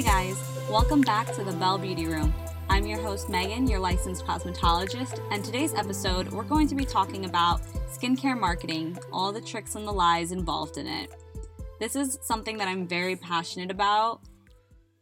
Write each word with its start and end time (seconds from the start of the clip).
Hey 0.00 0.06
guys, 0.06 0.42
welcome 0.70 1.02
back 1.02 1.30
to 1.34 1.44
the 1.44 1.52
Belle 1.52 1.76
Beauty 1.76 2.06
Room. 2.06 2.32
I'm 2.70 2.86
your 2.86 3.02
host 3.02 3.28
Megan, 3.28 3.66
your 3.66 3.80
licensed 3.80 4.24
cosmetologist, 4.24 5.20
and 5.30 5.44
today's 5.44 5.74
episode 5.74 6.32
we're 6.32 6.42
going 6.42 6.68
to 6.68 6.74
be 6.74 6.86
talking 6.86 7.26
about 7.26 7.60
skincare 7.92 8.40
marketing, 8.40 8.98
all 9.12 9.30
the 9.30 9.42
tricks 9.42 9.74
and 9.74 9.86
the 9.86 9.92
lies 9.92 10.32
involved 10.32 10.78
in 10.78 10.86
it. 10.86 11.12
This 11.80 11.96
is 11.96 12.18
something 12.22 12.56
that 12.56 12.66
I'm 12.66 12.88
very 12.88 13.14
passionate 13.14 13.70
about. 13.70 14.22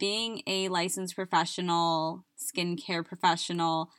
Being 0.01 0.43
a 0.49 0.69
licensed 0.69 1.15
professional, 1.15 2.25
skincare 2.37 3.07
professional, 3.07 3.93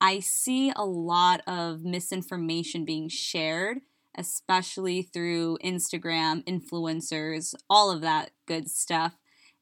I 0.00 0.20
see 0.20 0.72
a 0.76 0.84
lot 0.84 1.40
of 1.48 1.82
misinformation 1.82 2.84
being 2.84 3.08
shared, 3.08 3.78
especially 4.16 5.02
through 5.02 5.58
Instagram, 5.64 6.44
influencers, 6.44 7.52
all 7.68 7.90
of 7.90 8.00
that 8.02 8.30
good 8.46 8.70
stuff. 8.70 9.16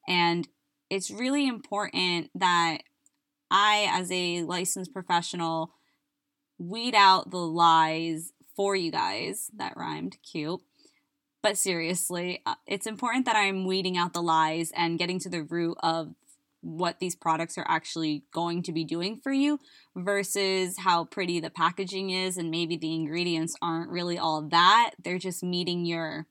And 0.07 0.47
it's 0.89 1.11
really 1.11 1.47
important 1.47 2.31
that 2.35 2.79
I, 3.51 3.87
as 3.91 4.11
a 4.11 4.43
licensed 4.43 4.93
professional, 4.93 5.71
weed 6.57 6.95
out 6.95 7.31
the 7.31 7.37
lies 7.37 8.33
for 8.55 8.75
you 8.75 8.91
guys. 8.91 9.49
That 9.55 9.77
rhymed. 9.77 10.17
Cute. 10.29 10.61
But 11.41 11.57
seriously, 11.57 12.41
uh, 12.45 12.55
it's 12.67 12.85
important 12.85 13.25
that 13.25 13.35
I'm 13.35 13.65
weeding 13.65 13.97
out 13.97 14.13
the 14.13 14.21
lies 14.21 14.71
and 14.75 14.99
getting 14.99 15.19
to 15.19 15.29
the 15.29 15.43
root 15.43 15.77
of 15.81 16.13
what 16.61 16.99
these 16.99 17.15
products 17.15 17.57
are 17.57 17.65
actually 17.69 18.23
going 18.33 18.61
to 18.63 18.73
be 18.73 18.83
doing 18.83 19.15
for 19.15 19.31
you 19.31 19.59
versus 19.95 20.77
how 20.79 21.05
pretty 21.05 21.39
the 21.39 21.49
packaging 21.49 22.09
is 22.09 22.37
and 22.37 22.51
maybe 22.51 22.75
the 22.75 22.93
ingredients 22.93 23.55
aren't 23.61 23.89
really 23.89 24.17
all 24.17 24.41
that. 24.41 24.91
They're 25.01 25.17
just 25.17 25.41
meeting 25.41 25.85
your 25.85 26.27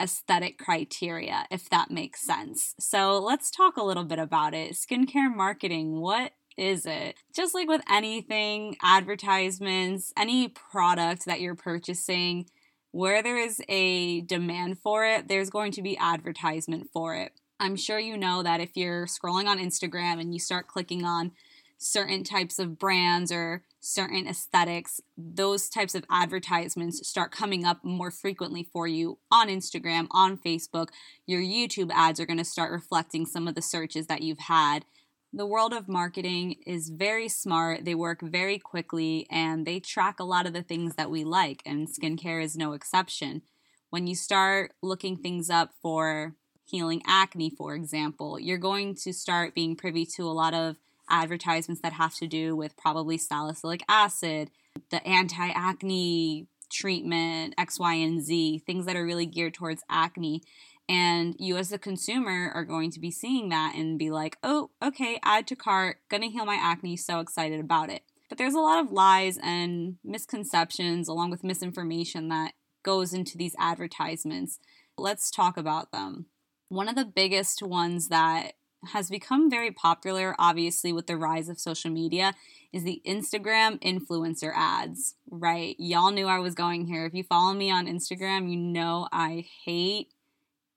aesthetic 0.00 0.58
criteria, 0.58 1.46
if 1.50 1.68
that 1.70 1.90
makes 1.90 2.20
sense. 2.20 2.74
So 2.78 3.18
let's 3.18 3.50
talk 3.50 3.76
a 3.76 3.84
little 3.84 4.04
bit 4.04 4.18
about 4.18 4.54
it. 4.54 4.72
Skincare 4.72 5.34
marketing, 5.34 6.00
what 6.00 6.32
is 6.56 6.86
it? 6.86 7.16
Just 7.34 7.54
like 7.54 7.68
with 7.68 7.82
anything, 7.90 8.76
advertisements, 8.82 10.12
any 10.16 10.48
product 10.48 11.26
that 11.26 11.40
you're 11.40 11.54
purchasing, 11.54 12.46
where 12.92 13.22
there 13.22 13.38
is 13.38 13.60
a 13.68 14.22
demand 14.22 14.78
for 14.78 15.04
it, 15.04 15.28
there's 15.28 15.50
going 15.50 15.72
to 15.72 15.82
be 15.82 15.98
advertisement 15.98 16.88
for 16.92 17.14
it. 17.14 17.32
I'm 17.60 17.76
sure 17.76 17.98
you 17.98 18.16
know 18.16 18.42
that 18.42 18.60
if 18.60 18.76
you're 18.76 19.06
scrolling 19.06 19.46
on 19.46 19.58
Instagram 19.58 20.20
and 20.20 20.32
you 20.32 20.40
start 20.40 20.66
clicking 20.66 21.04
on 21.04 21.32
certain 21.78 22.24
types 22.24 22.58
of 22.58 22.78
brands 22.78 23.30
or 23.30 23.62
certain 23.86 24.26
aesthetics, 24.26 25.00
those 25.16 25.68
types 25.68 25.94
of 25.94 26.04
advertisements 26.10 27.08
start 27.08 27.30
coming 27.30 27.64
up 27.64 27.84
more 27.84 28.10
frequently 28.10 28.64
for 28.64 28.88
you 28.88 29.16
on 29.30 29.48
Instagram, 29.48 30.08
on 30.10 30.36
Facebook. 30.36 30.88
Your 31.24 31.40
YouTube 31.40 31.92
ads 31.94 32.18
are 32.18 32.26
going 32.26 32.38
to 32.38 32.44
start 32.44 32.72
reflecting 32.72 33.26
some 33.26 33.46
of 33.46 33.54
the 33.54 33.62
searches 33.62 34.08
that 34.08 34.22
you've 34.22 34.40
had. 34.40 34.84
The 35.32 35.46
world 35.46 35.72
of 35.72 35.88
marketing 35.88 36.56
is 36.66 36.88
very 36.88 37.28
smart. 37.28 37.84
They 37.84 37.94
work 37.94 38.22
very 38.22 38.58
quickly 38.58 39.28
and 39.30 39.64
they 39.64 39.78
track 39.78 40.18
a 40.18 40.24
lot 40.24 40.46
of 40.46 40.52
the 40.52 40.64
things 40.64 40.96
that 40.96 41.10
we 41.10 41.22
like, 41.22 41.62
and 41.64 41.86
skincare 41.86 42.42
is 42.42 42.56
no 42.56 42.72
exception. 42.72 43.42
When 43.90 44.08
you 44.08 44.16
start 44.16 44.72
looking 44.82 45.16
things 45.16 45.48
up 45.48 45.70
for 45.80 46.34
healing 46.64 47.02
acne, 47.06 47.50
for 47.50 47.76
example, 47.76 48.40
you're 48.40 48.58
going 48.58 48.96
to 48.96 49.12
start 49.12 49.54
being 49.54 49.76
privy 49.76 50.04
to 50.16 50.24
a 50.24 50.34
lot 50.34 50.54
of 50.54 50.76
advertisements 51.08 51.82
that 51.82 51.94
have 51.94 52.14
to 52.16 52.26
do 52.26 52.56
with 52.56 52.76
probably 52.76 53.18
salicylic 53.18 53.82
acid, 53.88 54.50
the 54.90 55.06
anti 55.06 55.48
acne 55.48 56.46
treatment, 56.70 57.54
X, 57.58 57.78
Y, 57.78 57.94
and 57.94 58.22
Z, 58.22 58.62
things 58.66 58.86
that 58.86 58.96
are 58.96 59.04
really 59.04 59.26
geared 59.26 59.54
towards 59.54 59.84
acne. 59.88 60.42
And 60.88 61.34
you, 61.38 61.56
as 61.56 61.72
a 61.72 61.78
consumer, 61.78 62.50
are 62.54 62.64
going 62.64 62.90
to 62.92 63.00
be 63.00 63.10
seeing 63.10 63.48
that 63.48 63.74
and 63.74 63.98
be 63.98 64.10
like, 64.10 64.36
oh, 64.42 64.70
okay, 64.82 65.18
add 65.24 65.46
to 65.48 65.56
cart, 65.56 65.98
gonna 66.08 66.28
heal 66.28 66.44
my 66.44 66.58
acne, 66.60 66.96
so 66.96 67.20
excited 67.20 67.60
about 67.60 67.90
it. 67.90 68.02
But 68.28 68.38
there's 68.38 68.54
a 68.54 68.60
lot 68.60 68.84
of 68.84 68.92
lies 68.92 69.38
and 69.42 69.96
misconceptions, 70.04 71.08
along 71.08 71.30
with 71.30 71.44
misinformation, 71.44 72.28
that 72.28 72.52
goes 72.84 73.12
into 73.12 73.36
these 73.36 73.56
advertisements. 73.58 74.58
Let's 74.96 75.30
talk 75.30 75.56
about 75.56 75.92
them. 75.92 76.26
One 76.68 76.88
of 76.88 76.96
the 76.96 77.04
biggest 77.04 77.62
ones 77.62 78.08
that 78.08 78.52
has 78.92 79.10
become 79.10 79.50
very 79.50 79.70
popular, 79.70 80.34
obviously, 80.38 80.92
with 80.92 81.06
the 81.06 81.16
rise 81.16 81.48
of 81.48 81.58
social 81.58 81.90
media, 81.90 82.34
is 82.72 82.84
the 82.84 83.00
Instagram 83.06 83.80
influencer 83.80 84.52
ads, 84.54 85.14
right? 85.30 85.76
Y'all 85.78 86.12
knew 86.12 86.26
I 86.26 86.38
was 86.38 86.54
going 86.54 86.86
here. 86.86 87.06
If 87.06 87.14
you 87.14 87.24
follow 87.24 87.54
me 87.54 87.70
on 87.70 87.86
Instagram, 87.86 88.50
you 88.50 88.56
know 88.56 89.08
I 89.12 89.46
hate 89.64 90.12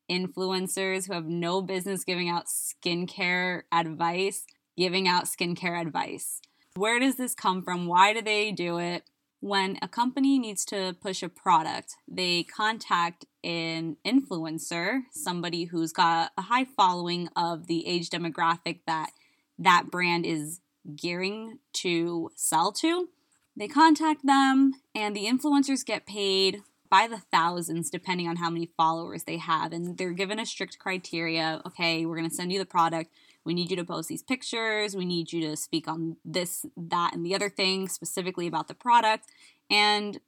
influencers 0.10 1.08
who 1.08 1.14
have 1.14 1.28
no 1.28 1.62
business 1.62 2.04
giving 2.04 2.30
out 2.30 2.46
skincare 2.48 3.64
advice, 3.72 4.46
giving 4.78 5.08
out 5.08 5.26
skincare 5.26 5.80
advice. 5.80 6.42
Where 6.76 7.00
does 7.00 7.16
this 7.16 7.36
come 7.36 7.62
from? 7.64 7.86
Why 7.88 8.14
do 8.14 8.22
they 8.22 8.52
do 8.52 8.80
it? 8.80 9.04
When 9.40 9.78
a 9.82 9.88
company 9.88 10.38
needs 10.38 10.66
to 10.66 10.96
push 11.02 11.24
a 11.24 11.30
product, 11.30 11.96
they 12.08 12.44
contact 12.44 13.26
an 13.44 13.96
influencer, 14.06 15.02
somebody 15.12 15.66
who's 15.66 15.94
got 15.94 16.32
a 16.38 16.42
high 16.42 16.66
following 16.66 17.30
of 17.36 17.68
the 17.68 17.88
age 17.88 18.10
demographic 18.10 18.80
that 18.86 19.12
that 19.58 19.90
brand 19.90 20.26
is 20.26 20.60
gearing 20.96 21.60
to 21.74 22.32
sell 22.36 22.72
to. 22.72 23.10
They 23.56 23.68
contact 23.68 24.26
them, 24.26 24.74
and 24.96 25.16
the 25.16 25.26
influencers 25.26 25.86
get 25.86 26.06
paid 26.06 26.62
by 26.90 27.08
the 27.08 27.22
thousands 27.32 27.90
depending 27.90 28.28
on 28.28 28.38
how 28.38 28.50
many 28.50 28.70
followers 28.78 29.24
they 29.24 29.38
have. 29.38 29.72
And 29.72 29.98
they're 29.98 30.12
given 30.12 30.40
a 30.40 30.46
strict 30.46 30.80
criteria 30.80 31.62
okay, 31.66 32.06
we're 32.06 32.18
going 32.18 32.30
to 32.30 32.36
send 32.36 32.52
you 32.52 32.60
the 32.60 32.66
product 32.66 33.12
we 33.46 33.54
need 33.54 33.72
you 33.72 33.78
to 33.78 33.84
post 33.84 34.10
these 34.10 34.24
pictures. 34.24 34.96
We 34.96 35.06
need 35.06 35.32
you 35.32 35.42
to 35.50 35.56
speak 35.56 35.88
on 35.88 36.18
this, 36.24 36.66
that, 36.76 37.14
and 37.14 37.26
the 37.26 37.36
other 37.36 37.50
thing 37.50 37.88
specifically 37.88 38.48
about 38.48 38.68
the 38.68 38.74
product. 38.74 39.26
And 39.70 40.20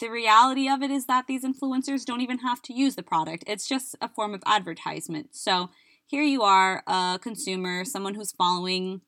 the 0.00 0.08
reality 0.08 0.68
of 0.68 0.82
it 0.82 0.90
is 0.90 1.06
that 1.06 1.26
these 1.26 1.44
influencers 1.44 2.04
don't 2.04 2.20
even 2.20 2.38
have 2.38 2.60
to 2.62 2.74
use 2.74 2.96
the 2.96 3.02
product, 3.02 3.44
it's 3.46 3.68
just 3.68 3.96
a 4.00 4.08
form 4.08 4.34
of 4.34 4.42
advertisement. 4.44 5.34
So 5.34 5.70
here 6.06 6.22
you 6.22 6.42
are, 6.42 6.82
a 6.86 7.18
consumer, 7.20 7.84
someone 7.84 8.14
who's 8.14 8.32
following 8.32 9.00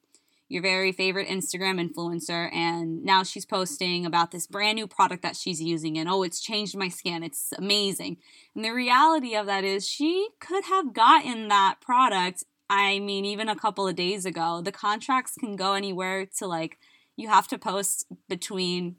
your 0.48 0.62
very 0.62 0.92
favorite 0.92 1.28
Instagram 1.28 1.78
influencer, 1.78 2.50
and 2.54 3.04
now 3.04 3.22
she's 3.22 3.44
posting 3.44 4.06
about 4.06 4.30
this 4.30 4.46
brand 4.46 4.76
new 4.76 4.86
product 4.86 5.22
that 5.22 5.36
she's 5.36 5.60
using, 5.60 5.98
and 5.98 6.08
oh, 6.08 6.22
it's 6.22 6.40
changed 6.40 6.74
my 6.74 6.88
skin. 6.88 7.22
It's 7.22 7.52
amazing. 7.58 8.16
And 8.54 8.64
the 8.64 8.70
reality 8.70 9.36
of 9.36 9.44
that 9.44 9.62
is, 9.62 9.86
she 9.86 10.28
could 10.40 10.64
have 10.64 10.94
gotten 10.94 11.48
that 11.48 11.82
product 11.82 12.44
I 12.70 12.98
mean, 12.98 13.24
even 13.24 13.48
a 13.48 13.56
couple 13.56 13.88
of 13.88 13.96
days 13.96 14.26
ago, 14.26 14.60
the 14.62 14.72
contracts 14.72 15.34
can 15.38 15.56
go 15.56 15.74
anywhere 15.74 16.26
to 16.38 16.46
like 16.46 16.78
you 17.16 17.28
have 17.28 17.48
to 17.48 17.58
post 17.58 18.06
between 18.28 18.96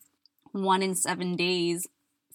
one 0.52 0.82
and 0.82 0.98
seven 0.98 1.36
days 1.36 1.88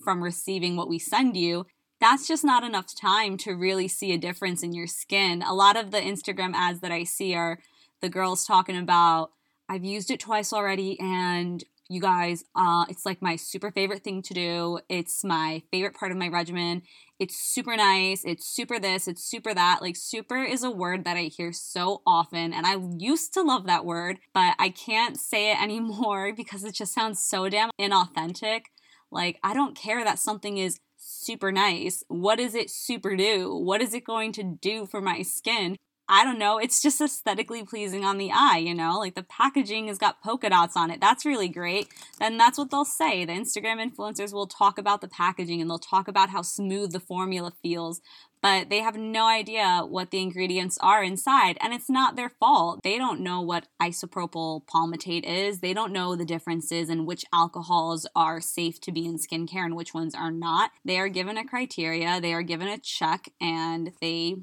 from 0.03 0.23
receiving 0.23 0.77
what 0.77 0.89
we 0.89 0.99
send 0.99 1.37
you. 1.37 1.67
That's 2.01 2.29
just 2.29 2.45
not 2.45 2.65
enough 2.65 2.95
time 2.95 3.37
to 3.39 3.53
really 3.53 3.89
see 3.89 4.13
a 4.13 4.19
difference 4.19 4.63
in 4.63 4.73
your 4.73 4.87
skin. 4.87 5.43
A 5.43 5.55
lot 5.55 5.77
of 5.77 5.91
the 5.91 6.01
Instagram 6.01 6.53
ads 6.55 6.81
that 6.81 6.93
I 6.93 7.05
see 7.05 7.35
are 7.35 7.59
the 8.01 8.09
girls 8.09 8.47
talking 8.47 8.77
about, 8.77 9.31
I've 9.69 9.85
used 9.85 10.11
it 10.11 10.21
twice 10.21 10.53
already 10.53 10.99
and 11.01 11.65
you 11.89 12.01
guys, 12.01 12.45
uh, 12.57 12.87
it's 12.89 13.05
like 13.05 13.21
my 13.21 13.37
super 13.37 13.71
favorite 13.71 14.03
thing 14.03 14.23
to 14.23 14.35
do. 14.35 14.81
It's 14.89 15.23
my 15.23 15.63
favorite 15.71 15.95
part 15.95 16.13
of 16.13 16.19
my 16.19 16.29
regimen. 16.29 16.83
It's 17.19 17.37
super 17.37 17.77
nice. 17.77 18.25
It's 18.25 18.47
super 18.47 18.79
this. 18.79 19.07
It's 19.07 19.23
super 19.23 19.53
that. 19.53 19.83
Like, 19.83 19.97
super 19.97 20.43
is 20.43 20.65
a 20.65 20.71
word 20.71 21.05
that 21.05 21.17
I 21.17 21.25
hear 21.25 21.53
so 21.53 22.03
often. 22.07 22.53
And 22.53 22.67
I 22.67 22.77
used 22.99 23.35
to 23.35 23.43
love 23.43 23.67
that 23.67 23.85
word, 23.85 24.19
but 24.33 24.55
I 24.59 24.71
can't 24.71 25.19
say 25.19 25.53
it 25.53 25.63
anymore 25.63 26.33
because 26.35 26.65
it 26.65 26.75
just 26.75 26.95
sounds 26.95 27.23
so 27.23 27.49
damn 27.49 27.71
inauthentic. 27.81 28.63
Like, 29.11 29.39
I 29.43 29.55
don't 29.55 29.77
care 29.77 30.03
that 30.05 30.19
something 30.19 30.59
is 30.59 30.79
super 30.97 31.53
nice. 31.53 32.03
What 32.09 32.39
does 32.39 32.55
it 32.55 32.71
super 32.71 33.15
do? 33.15 33.55
What 33.55 33.83
is 33.83 33.93
it 33.95 34.05
going 34.05 34.33
to 34.33 34.43
do 34.43 34.87
for 34.87 35.01
my 35.01 35.23
skin? 35.23 35.77
I 36.09 36.23
don't 36.25 36.39
know, 36.39 36.59
it's 36.59 36.83
just 36.83 37.01
aesthetically 37.01 37.65
pleasing 37.65 38.05
on 38.05 38.19
the 38.19 38.31
eye, 38.31 38.59
you 38.59 38.75
know? 38.75 38.99
Like 38.99 39.15
the 39.15 39.23
packaging 39.23 39.89
has 39.89 39.97
got 39.97 40.23
polka 40.23 40.51
dots 40.51 40.77
on 40.77 40.91
it. 40.91 41.01
That's 41.01 41.25
really 41.25 41.49
great. 41.49 41.89
Then 42.19 42.37
that's 42.37 42.59
what 42.59 42.71
they'll 42.71 42.85
say. 42.85 43.25
The 43.25 43.33
Instagram 43.33 43.83
influencers 43.83 44.33
will 44.33 44.47
talk 44.47 44.77
about 44.77 45.01
the 45.01 45.09
packaging 45.09 45.63
and 45.63 45.71
they'll 45.71 45.79
talk 45.79 46.07
about 46.07 46.29
how 46.29 46.43
smooth 46.43 46.93
the 46.93 47.01
formula 47.01 47.53
feels, 47.63 48.03
but 48.43 48.69
they 48.69 48.81
have 48.81 48.99
no 48.99 49.27
idea 49.27 49.83
what 49.89 50.11
the 50.11 50.21
ingredients 50.21 50.77
are 50.83 51.03
inside. 51.03 51.57
And 51.63 51.73
it's 51.73 51.89
not 51.89 52.17
their 52.17 52.29
fault. 52.29 52.81
They 52.85 52.99
don't 52.99 53.21
know 53.21 53.41
what 53.41 53.69
isopropyl 53.81 54.67
palmitate 54.67 55.25
is. 55.25 55.61
They 55.61 55.73
don't 55.73 55.93
know 55.93 56.15
the 56.17 56.27
differences 56.27 56.91
and 56.91 57.07
which 57.07 57.25
alcohols 57.33 58.07
are 58.15 58.43
safe 58.43 58.79
to 58.83 58.93
be 58.93 59.07
in 59.07 59.17
skincare 59.17 59.65
and 59.65 59.75
which 59.75 59.95
ones 59.95 60.15
are 60.15 60.31
not. 60.31 60.73
They 60.85 60.99
are 60.99 61.09
given 61.09 61.39
a 61.39 61.47
criteria, 61.47 62.21
they 62.21 62.35
are 62.35 62.43
given 62.43 62.69
a 62.69 62.77
check, 62.77 63.31
and 63.41 63.93
they 64.03 64.37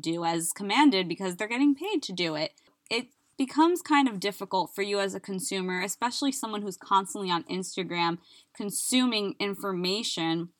do 0.00 0.24
as 0.24 0.52
commanded 0.52 1.08
because 1.08 1.36
they're 1.36 1.48
getting 1.48 1.74
paid 1.74 2.02
to 2.04 2.12
do 2.12 2.34
it. 2.34 2.52
It 2.90 3.08
becomes 3.36 3.82
kind 3.82 4.08
of 4.08 4.20
difficult 4.20 4.74
for 4.74 4.82
you 4.82 5.00
as 5.00 5.14
a 5.14 5.20
consumer, 5.20 5.80
especially 5.80 6.32
someone 6.32 6.62
who's 6.62 6.76
constantly 6.76 7.30
on 7.30 7.44
Instagram 7.44 8.18
consuming 8.56 9.34
information. 9.38 10.50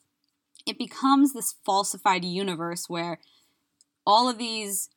It 0.66 0.78
becomes 0.78 1.32
this 1.32 1.54
falsified 1.64 2.24
universe 2.24 2.88
where 2.88 3.20
all 4.06 4.28
of 4.28 4.38
these 4.38 4.88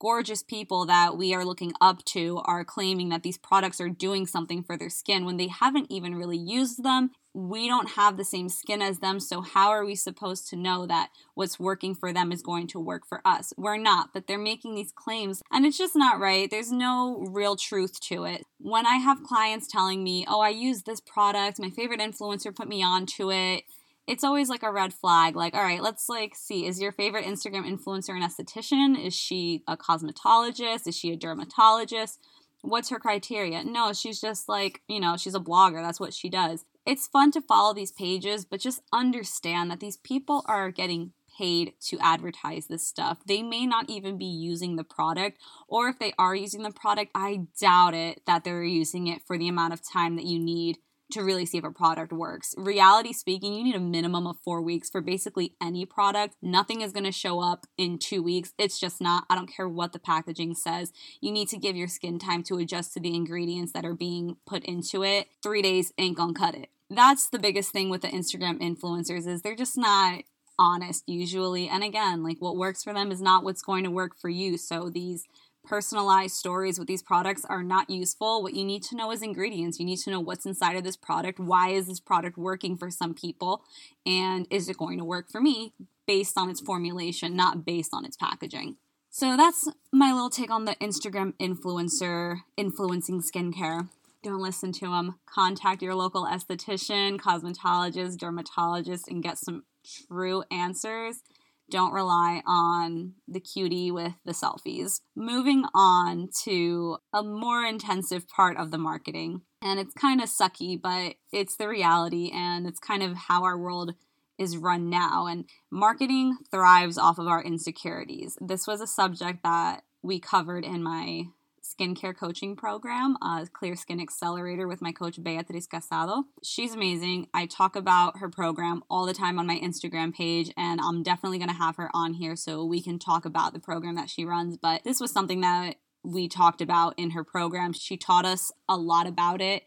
gorgeous 0.00 0.42
people 0.42 0.86
that 0.86 1.16
we 1.16 1.34
are 1.34 1.44
looking 1.44 1.72
up 1.80 2.04
to 2.04 2.40
are 2.44 2.64
claiming 2.64 3.08
that 3.08 3.22
these 3.22 3.38
products 3.38 3.80
are 3.80 3.88
doing 3.88 4.26
something 4.26 4.62
for 4.62 4.76
their 4.76 4.90
skin 4.90 5.24
when 5.24 5.36
they 5.36 5.48
haven't 5.48 5.90
even 5.90 6.14
really 6.14 6.38
used 6.38 6.82
them. 6.82 7.10
We 7.38 7.68
don't 7.68 7.90
have 7.90 8.16
the 8.16 8.24
same 8.24 8.48
skin 8.48 8.82
as 8.82 8.98
them, 8.98 9.20
so 9.20 9.42
how 9.42 9.68
are 9.68 9.84
we 9.84 9.94
supposed 9.94 10.48
to 10.48 10.56
know 10.56 10.86
that 10.86 11.10
what's 11.34 11.60
working 11.60 11.94
for 11.94 12.12
them 12.12 12.32
is 12.32 12.42
going 12.42 12.66
to 12.68 12.80
work 12.80 13.06
for 13.06 13.20
us? 13.24 13.52
We're 13.56 13.76
not, 13.76 14.08
but 14.12 14.26
they're 14.26 14.38
making 14.38 14.74
these 14.74 14.90
claims 14.90 15.40
and 15.52 15.64
it's 15.64 15.78
just 15.78 15.94
not 15.94 16.18
right. 16.18 16.50
There's 16.50 16.72
no 16.72 17.24
real 17.30 17.54
truth 17.54 18.00
to 18.08 18.24
it. 18.24 18.44
When 18.58 18.86
I 18.86 18.96
have 18.96 19.22
clients 19.22 19.68
telling 19.68 20.02
me, 20.02 20.26
oh, 20.26 20.40
I 20.40 20.48
use 20.48 20.82
this 20.82 20.98
product, 20.98 21.60
my 21.60 21.70
favorite 21.70 22.00
influencer 22.00 22.52
put 22.52 22.66
me 22.66 22.82
on 22.82 23.06
to 23.18 23.30
it, 23.30 23.62
it's 24.08 24.24
always 24.24 24.48
like 24.48 24.64
a 24.64 24.72
red 24.72 24.92
flag 24.92 25.36
like 25.36 25.54
all 25.54 25.62
right 25.62 25.82
let's 25.82 26.08
like 26.08 26.34
see 26.34 26.64
is 26.66 26.80
your 26.80 26.92
favorite 26.92 27.26
instagram 27.26 27.70
influencer 27.70 28.16
an 28.16 28.22
esthetician 28.22 28.98
is 28.98 29.14
she 29.14 29.62
a 29.68 29.76
cosmetologist 29.76 30.86
is 30.86 30.96
she 30.96 31.12
a 31.12 31.16
dermatologist 31.16 32.18
what's 32.62 32.88
her 32.88 32.98
criteria 32.98 33.62
no 33.62 33.92
she's 33.92 34.18
just 34.18 34.48
like 34.48 34.80
you 34.88 34.98
know 34.98 35.16
she's 35.18 35.34
a 35.34 35.40
blogger 35.40 35.82
that's 35.82 36.00
what 36.00 36.14
she 36.14 36.28
does 36.30 36.64
it's 36.88 37.06
fun 37.06 37.30
to 37.30 37.40
follow 37.40 37.74
these 37.74 37.92
pages 37.92 38.44
but 38.44 38.60
just 38.60 38.80
understand 38.92 39.70
that 39.70 39.78
these 39.78 39.98
people 39.98 40.44
are 40.46 40.70
getting 40.70 41.12
paid 41.38 41.72
to 41.80 41.98
advertise 42.00 42.66
this 42.66 42.84
stuff. 42.84 43.18
They 43.24 43.42
may 43.42 43.64
not 43.64 43.88
even 43.88 44.18
be 44.18 44.24
using 44.24 44.74
the 44.74 44.82
product, 44.82 45.38
or 45.68 45.88
if 45.88 45.98
they 45.98 46.12
are 46.18 46.34
using 46.34 46.64
the 46.64 46.72
product, 46.72 47.12
I 47.14 47.42
doubt 47.60 47.94
it 47.94 48.22
that 48.26 48.42
they're 48.42 48.64
using 48.64 49.06
it 49.06 49.22
for 49.22 49.38
the 49.38 49.48
amount 49.48 49.72
of 49.72 49.80
time 49.80 50.16
that 50.16 50.24
you 50.24 50.40
need 50.40 50.78
to 51.12 51.22
really 51.22 51.46
see 51.46 51.56
if 51.56 51.64
a 51.64 51.70
product 51.70 52.12
works. 52.12 52.54
Reality 52.58 53.14
speaking, 53.14 53.54
you 53.54 53.64
need 53.64 53.74
a 53.74 53.80
minimum 53.80 54.26
of 54.26 54.36
four 54.44 54.60
weeks 54.60 54.90
for 54.90 55.00
basically 55.00 55.54
any 55.62 55.86
product. 55.86 56.34
Nothing 56.42 56.82
is 56.82 56.92
to 56.92 57.12
show 57.12 57.40
up 57.40 57.66
in 57.78 57.98
two 57.98 58.22
weeks. 58.22 58.52
It's 58.58 58.78
just 58.78 59.00
not. 59.00 59.24
I 59.30 59.34
don't 59.34 59.46
care 59.46 59.68
what 59.68 59.92
the 59.92 59.98
packaging 59.98 60.54
says. 60.54 60.92
You 61.22 61.32
need 61.32 61.48
to 61.48 61.56
give 61.56 61.76
your 61.76 61.88
skin 61.88 62.18
time 62.18 62.42
to 62.44 62.58
adjust 62.58 62.92
to 62.94 63.00
the 63.00 63.14
ingredients 63.14 63.72
that 63.72 63.86
are 63.86 63.94
being 63.94 64.36
put 64.46 64.64
into 64.64 65.02
it. 65.02 65.28
Three 65.42 65.62
days 65.62 65.92
ain't 65.96 66.16
gonna 66.16 66.34
cut 66.34 66.54
it. 66.54 66.68
That's 66.90 67.28
the 67.28 67.38
biggest 67.38 67.70
thing 67.70 67.90
with 67.90 68.02
the 68.02 68.08
Instagram 68.08 68.60
influencers 68.60 69.26
is 69.26 69.42
they're 69.42 69.54
just 69.54 69.76
not 69.76 70.22
honest 70.58 71.04
usually. 71.06 71.68
And 71.68 71.84
again, 71.84 72.22
like 72.22 72.38
what 72.40 72.56
works 72.56 72.82
for 72.82 72.92
them 72.92 73.12
is 73.12 73.20
not 73.20 73.44
what's 73.44 73.62
going 73.62 73.84
to 73.84 73.90
work 73.90 74.12
for 74.18 74.28
you. 74.28 74.56
So 74.56 74.90
these 74.90 75.24
personalized 75.64 76.34
stories 76.34 76.78
with 76.78 76.88
these 76.88 77.02
products 77.02 77.44
are 77.44 77.62
not 77.62 77.90
useful. 77.90 78.42
What 78.42 78.54
you 78.54 78.64
need 78.64 78.82
to 78.84 78.96
know 78.96 79.12
is 79.12 79.22
ingredients. 79.22 79.78
You 79.78 79.84
need 79.84 79.98
to 79.98 80.10
know 80.10 80.20
what's 80.20 80.46
inside 80.46 80.76
of 80.76 80.84
this 80.84 80.96
product. 80.96 81.38
Why 81.38 81.70
is 81.70 81.86
this 81.86 82.00
product 82.00 82.38
working 82.38 82.76
for 82.76 82.90
some 82.90 83.14
people? 83.14 83.62
And 84.06 84.46
is 84.50 84.68
it 84.68 84.78
going 84.78 84.98
to 84.98 85.04
work 85.04 85.30
for 85.30 85.40
me 85.40 85.74
based 86.06 86.38
on 86.38 86.48
its 86.48 86.60
formulation, 86.60 87.36
not 87.36 87.66
based 87.66 87.90
on 87.92 88.06
its 88.06 88.16
packaging? 88.16 88.76
So 89.10 89.36
that's 89.36 89.68
my 89.92 90.12
little 90.12 90.30
take 90.30 90.50
on 90.50 90.64
the 90.64 90.76
Instagram 90.76 91.34
influencer 91.38 92.40
influencing 92.56 93.22
skincare. 93.22 93.88
Don't 94.22 94.42
listen 94.42 94.72
to 94.72 94.86
them. 94.86 95.18
Contact 95.26 95.82
your 95.82 95.94
local 95.94 96.26
esthetician, 96.26 97.18
cosmetologist, 97.18 98.18
dermatologist, 98.18 99.08
and 99.08 99.22
get 99.22 99.38
some 99.38 99.62
true 100.08 100.42
answers 100.50 101.22
don't 101.70 101.92
rely 101.92 102.42
on 102.46 103.14
the 103.26 103.40
cutie 103.40 103.90
with 103.90 104.14
the 104.24 104.32
selfies. 104.32 105.00
Moving 105.14 105.64
on 105.74 106.30
to 106.44 106.98
a 107.12 107.22
more 107.22 107.64
intensive 107.64 108.26
part 108.28 108.56
of 108.56 108.70
the 108.70 108.78
marketing. 108.78 109.42
And 109.60 109.78
it's 109.78 109.94
kind 109.94 110.22
of 110.22 110.28
sucky, 110.28 110.80
but 110.80 111.16
it's 111.32 111.56
the 111.56 111.68
reality 111.68 112.30
and 112.32 112.66
it's 112.66 112.78
kind 112.78 113.02
of 113.02 113.16
how 113.16 113.44
our 113.44 113.58
world 113.58 113.94
is 114.38 114.56
run 114.56 114.88
now. 114.88 115.26
And 115.26 115.44
marketing 115.70 116.38
thrives 116.50 116.96
off 116.96 117.18
of 117.18 117.26
our 117.26 117.42
insecurities. 117.42 118.38
This 118.40 118.66
was 118.66 118.80
a 118.80 118.86
subject 118.86 119.42
that 119.42 119.82
we 120.00 120.20
covered 120.20 120.64
in 120.64 120.82
my 120.82 121.24
skincare 121.68 122.16
coaching 122.16 122.56
program, 122.56 123.16
uh, 123.20 123.44
Clear 123.52 123.76
Skin 123.76 124.00
Accelerator, 124.00 124.66
with 124.66 124.80
my 124.80 124.92
coach 124.92 125.22
Beatriz 125.22 125.66
Casado. 125.66 126.24
She's 126.42 126.74
amazing. 126.74 127.28
I 127.34 127.46
talk 127.46 127.76
about 127.76 128.18
her 128.18 128.28
program 128.28 128.82
all 128.88 129.04
the 129.06 129.14
time 129.14 129.38
on 129.38 129.46
my 129.46 129.58
Instagram 129.58 130.14
page, 130.14 130.52
and 130.56 130.80
I'm 130.80 131.02
definitely 131.02 131.38
going 131.38 131.50
to 131.50 131.54
have 131.54 131.76
her 131.76 131.90
on 131.92 132.14
here 132.14 132.36
so 132.36 132.64
we 132.64 132.82
can 132.82 132.98
talk 132.98 133.24
about 133.24 133.52
the 133.52 133.60
program 133.60 133.96
that 133.96 134.08
she 134.08 134.24
runs. 134.24 134.56
But 134.56 134.84
this 134.84 135.00
was 135.00 135.12
something 135.12 135.40
that 135.42 135.76
we 136.02 136.28
talked 136.28 136.60
about 136.60 136.94
in 136.96 137.10
her 137.10 137.24
program. 137.24 137.72
She 137.72 137.96
taught 137.96 138.24
us 138.24 138.50
a 138.68 138.76
lot 138.76 139.06
about 139.06 139.40
it, 139.40 139.64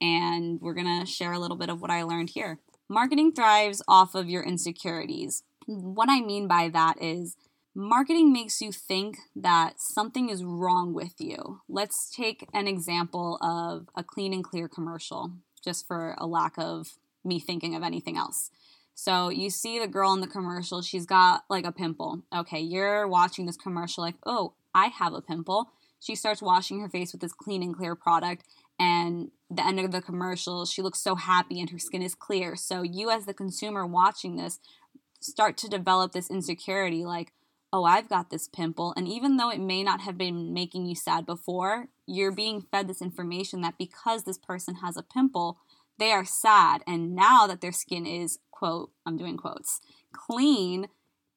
and 0.00 0.60
we're 0.60 0.74
going 0.74 1.00
to 1.00 1.06
share 1.06 1.32
a 1.32 1.38
little 1.38 1.56
bit 1.56 1.68
of 1.68 1.80
what 1.80 1.90
I 1.90 2.02
learned 2.04 2.30
here. 2.30 2.60
Marketing 2.88 3.32
thrives 3.32 3.82
off 3.88 4.14
of 4.14 4.28
your 4.28 4.42
insecurities. 4.42 5.42
What 5.66 6.08
I 6.10 6.20
mean 6.20 6.48
by 6.48 6.68
that 6.68 7.02
is, 7.02 7.36
Marketing 7.74 8.32
makes 8.32 8.60
you 8.60 8.72
think 8.72 9.18
that 9.36 9.80
something 9.80 10.28
is 10.28 10.42
wrong 10.42 10.92
with 10.92 11.14
you. 11.20 11.60
Let's 11.68 12.10
take 12.10 12.48
an 12.52 12.66
example 12.66 13.38
of 13.40 13.88
a 13.94 14.02
clean 14.02 14.32
and 14.32 14.42
clear 14.42 14.68
commercial, 14.68 15.32
just 15.64 15.86
for 15.86 16.16
a 16.18 16.26
lack 16.26 16.54
of 16.58 16.98
me 17.24 17.38
thinking 17.38 17.76
of 17.76 17.84
anything 17.84 18.16
else. 18.16 18.50
So 18.94 19.28
you 19.28 19.50
see 19.50 19.78
the 19.78 19.86
girl 19.86 20.12
in 20.12 20.20
the 20.20 20.26
commercial, 20.26 20.82
she's 20.82 21.06
got 21.06 21.44
like 21.48 21.64
a 21.64 21.70
pimple. 21.70 22.22
Okay, 22.34 22.58
you're 22.58 23.06
watching 23.06 23.46
this 23.46 23.56
commercial 23.56 24.02
like, 24.02 24.16
oh, 24.26 24.54
I 24.74 24.88
have 24.88 25.14
a 25.14 25.22
pimple. 25.22 25.70
She 26.00 26.16
starts 26.16 26.42
washing 26.42 26.80
her 26.80 26.88
face 26.88 27.12
with 27.12 27.20
this 27.20 27.32
clean 27.32 27.62
and 27.62 27.76
clear 27.76 27.94
product, 27.94 28.44
and 28.80 29.30
the 29.48 29.64
end 29.64 29.78
of 29.78 29.92
the 29.92 30.02
commercial, 30.02 30.66
she 30.66 30.82
looks 30.82 31.00
so 31.00 31.14
happy 31.14 31.60
and 31.60 31.70
her 31.70 31.78
skin 31.78 32.02
is 32.02 32.14
clear. 32.16 32.56
So 32.56 32.82
you, 32.82 33.10
as 33.10 33.26
the 33.26 33.34
consumer 33.34 33.86
watching 33.86 34.36
this, 34.36 34.58
start 35.20 35.56
to 35.58 35.68
develop 35.68 36.12
this 36.12 36.30
insecurity 36.30 37.04
like, 37.04 37.32
oh, 37.72 37.84
I've 37.84 38.08
got 38.08 38.30
this 38.30 38.48
pimple. 38.48 38.92
And 38.96 39.06
even 39.06 39.36
though 39.36 39.50
it 39.50 39.60
may 39.60 39.82
not 39.82 40.00
have 40.00 40.18
been 40.18 40.52
making 40.52 40.86
you 40.86 40.94
sad 40.94 41.26
before, 41.26 41.88
you're 42.06 42.32
being 42.32 42.60
fed 42.60 42.88
this 42.88 43.02
information 43.02 43.60
that 43.60 43.78
because 43.78 44.24
this 44.24 44.38
person 44.38 44.76
has 44.76 44.96
a 44.96 45.02
pimple, 45.02 45.58
they 45.98 46.10
are 46.10 46.24
sad. 46.24 46.82
And 46.86 47.14
now 47.14 47.46
that 47.46 47.60
their 47.60 47.72
skin 47.72 48.06
is, 48.06 48.38
quote, 48.50 48.90
I'm 49.06 49.16
doing 49.16 49.36
quotes, 49.36 49.80
clean, 50.12 50.88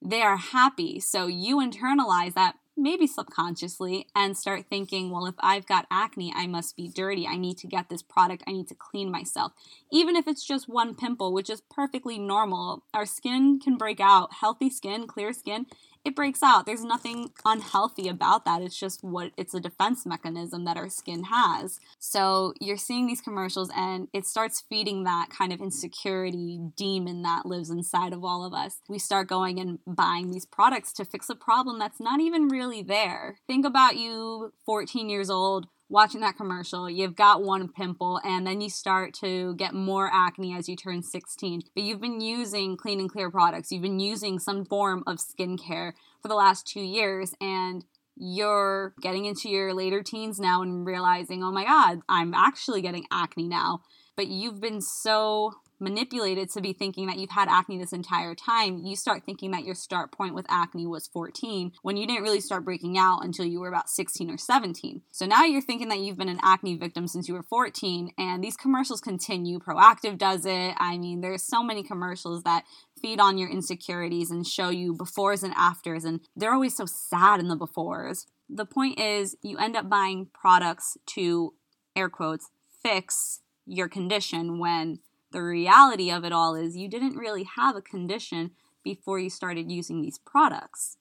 they 0.02 0.22
are 0.22 0.38
happy. 0.38 1.00
So 1.00 1.28
you 1.28 1.58
internalize 1.58 2.34
that 2.34 2.56
maybe 2.76 3.06
subconsciously 3.06 4.08
and 4.16 4.36
start 4.36 4.66
thinking, 4.68 5.12
well, 5.12 5.26
if 5.28 5.36
I've 5.40 5.68
got 5.68 5.86
acne, 5.92 6.34
I 6.36 6.48
must 6.48 6.76
be 6.76 6.88
dirty. 6.88 7.28
I 7.28 7.38
need 7.38 7.58
to 7.60 7.68
get 7.68 7.90
this 7.90 8.02
product. 8.02 8.44
I 8.48 8.52
need 8.52 8.68
to 8.70 8.76
clean 8.76 9.12
myself. 9.12 9.54
Even 9.92 10.16
if 10.16 10.28
it's 10.28 10.46
just 10.46 10.68
one 10.68 10.96
pimple, 10.96 11.34
which 11.34 11.50
is 11.50 11.62
perfectly 11.70 12.18
normal, 12.18 12.84
our 12.94 13.06
skin 13.06 13.60
can 13.60 13.78
break 13.78 14.00
out. 14.00 14.34
Healthy 14.34 14.72
skin, 14.72 15.08
clear 15.08 15.34
skin, 15.34 15.68
it 16.06 16.16
breaks 16.16 16.44
out. 16.44 16.66
There's 16.66 16.84
nothing 16.84 17.32
unhealthy 17.46 18.08
about 18.08 18.46
that. 18.46 18.62
It's 18.62 18.78
just 18.78 19.04
what 19.04 19.32
it's 19.38 19.54
a 19.54 19.60
defense 19.60 20.06
mechanism 20.06 20.66
that 20.66 20.78
our 20.78 20.90
skin 20.90 21.26
has. 21.26 21.80
So 22.00 22.54
you're 22.60 22.78
seeing 22.78 23.08
these 23.08 23.22
commercials 23.22 23.70
and 23.76 24.08
it 24.14 24.26
starts 24.26 24.64
feeding 24.70 25.04
that 25.04 25.30
kind 25.30 25.54
of 25.54 25.62
insecurity 25.62 26.60
demon 26.76 27.22
that 27.22 27.46
lives 27.46 27.70
inside 27.70 28.14
of 28.14 28.24
all 28.24 28.44
of 28.46 28.54
us. 28.54 28.82
We 28.90 29.00
start 29.00 29.28
going 29.28 29.60
and 29.60 29.80
buying 29.88 30.32
these 30.32 30.46
products 30.46 30.92
to 30.94 31.06
fix 31.06 31.30
a 31.30 31.36
problem 31.36 31.80
that's 31.80 32.00
not 32.00 32.20
even 32.20 32.48
really 32.48 32.82
there. 32.82 33.38
Think 33.48 33.66
about 33.66 33.96
you 33.96 34.54
14 34.66 35.10
years 35.10 35.30
old 35.30 35.68
watching 35.90 36.22
that 36.22 36.38
commercial, 36.38 36.90
you've 36.90 37.16
got 37.16 37.44
one 37.44 37.68
pimple, 37.68 38.20
and 38.24 38.48
then 38.48 38.62
you 38.62 38.70
start 38.70 39.14
to 39.16 39.56
get 39.56 39.74
more 39.74 40.10
acne 40.12 40.56
as 40.56 40.68
you 40.68 40.76
turn 40.76 41.04
16. 41.04 41.62
But 41.76 41.84
you've 41.84 42.02
been 42.02 42.22
using 42.22 42.78
clean 42.78 43.00
and 43.00 43.10
clear 43.10 43.30
products, 43.30 43.72
you've 43.72 43.82
been 43.82 44.00
using 44.00 44.40
some 44.40 44.66
form 44.66 45.04
of 45.06 45.18
skincare 45.18 45.94
for 46.22 46.28
the 46.28 46.36
last 46.36 46.68
two 46.68 46.82
years, 46.82 47.34
and 47.40 47.86
you're 48.16 48.94
getting 49.02 49.26
into 49.26 49.50
your 49.50 49.74
later 49.74 50.04
teens 50.04 50.40
now 50.40 50.62
and 50.62 50.86
realizing, 50.86 51.44
oh 51.44 51.52
my 51.52 51.64
God, 51.64 52.00
I'm 52.08 52.34
actually 52.34 52.82
getting 52.82 53.06
acne 53.12 53.48
now. 53.48 53.82
But 54.16 54.28
you've 54.28 54.62
been 54.62 54.82
so 54.82 55.54
manipulated 55.80 56.50
to 56.52 56.62
be 56.62 56.74
thinking 56.74 57.08
that 57.08 57.18
you've 57.18 57.32
had 57.32 57.48
acne 57.50 57.78
this 57.78 57.94
entire 57.94 58.36
time, 58.36 58.78
you 58.78 58.96
start 58.96 59.24
thinking 59.26 59.52
that 59.52 59.64
your 59.64 59.76
start 59.76 60.12
point 60.12 60.36
with 60.36 60.46
acne 60.50 60.88
was 60.88 61.08
14 61.08 61.74
when 61.82 61.98
you 61.98 62.08
didn't 62.08 62.24
really 62.24 62.40
start 62.40 62.66
breaking 62.66 62.98
out 62.98 63.24
until 63.24 63.46
you 63.46 63.60
were 63.60 63.68
about 63.68 63.90
16 63.90 64.30
or 64.30 64.38
17. 64.38 65.02
So 65.12 65.26
now 65.26 65.44
you're 65.44 65.62
thinking 65.62 65.90
that 65.90 66.00
you've 66.00 66.18
been 66.18 66.30
an 66.30 66.40
acne 66.42 66.76
victim 66.76 67.08
since 67.08 67.28
you 67.28 67.34
were 67.34 67.44
14, 67.44 68.12
and 68.18 68.44
these 68.44 68.58
commercials 68.58 69.02
continue. 69.02 69.60
Proactiv 69.60 70.18
does 70.18 70.46
it. 70.46 70.76
I 70.78 70.98
mean, 70.98 71.22
there's 71.22 71.44
so 71.44 71.64
many 71.64 71.84
commercials 71.84 72.44
that 72.44 72.64
feed 73.02 73.20
on 73.20 73.38
your 73.38 73.50
insecurities 73.50 74.32
and 74.32 74.48
show 74.48 74.70
you 74.70 74.94
befores 74.94 75.44
and 75.44 75.54
afters, 75.56 76.06
and 76.06 76.22
they're 76.36 76.54
always 76.54 76.76
so 76.76 76.86
sad 76.86 77.40
in 77.40 77.48
the 77.48 77.58
befores. 77.58 78.26
The 78.50 78.66
point 78.66 79.00
is, 79.00 79.36
you 79.42 79.58
end 79.58 79.76
up 79.76 79.90
buying 79.90 80.28
products 80.34 80.98
to 81.08 81.54
air 81.96 82.10
quotes 82.10 82.50
fix 82.84 83.42
your 83.66 83.88
condition 83.88 84.60
when 84.60 85.00
the 85.34 85.44
reality 85.44 86.10
of 86.10 86.24
it 86.24 86.32
all 86.32 86.56
is 86.56 86.78
you 86.78 86.88
didn't 86.88 87.18
really 87.18 87.44
have 87.44 87.76
a 87.76 87.82
condition 87.82 88.52
before 88.84 89.20
you 89.20 89.30
started 89.30 89.72
using 89.72 90.02
these 90.02 90.18
products. 90.18 90.98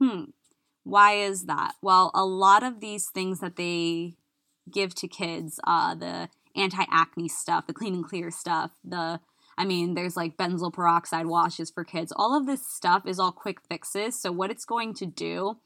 Hmm. 0.00 0.24
Why 0.84 1.14
is 1.14 1.44
that? 1.44 1.74
Well, 1.82 2.10
a 2.14 2.24
lot 2.24 2.62
of 2.62 2.80
these 2.80 3.08
things 3.08 3.40
that 3.40 3.56
they 3.56 4.14
give 4.70 4.94
to 4.96 5.08
kids, 5.08 5.60
uh, 5.64 5.94
the 5.94 6.28
anti 6.56 6.84
acne 6.90 7.28
stuff, 7.28 7.66
the 7.66 7.72
clean 7.72 7.94
and 7.94 8.04
clear 8.04 8.30
stuff, 8.30 8.72
the 8.82 9.20
I 9.56 9.64
mean, 9.64 9.94
there's 9.94 10.16
like 10.16 10.36
benzoyl 10.36 10.72
peroxide 10.72 11.26
washes 11.26 11.70
for 11.70 11.84
kids. 11.84 12.12
All 12.14 12.36
of 12.36 12.46
this 12.46 12.66
stuff 12.66 13.06
is 13.06 13.20
all 13.20 13.32
quick 13.32 13.58
fixes. 13.68 14.20
So, 14.20 14.32
what 14.32 14.50
it's 14.50 14.64
going 14.64 14.94
to 14.94 15.06
do 15.06 15.58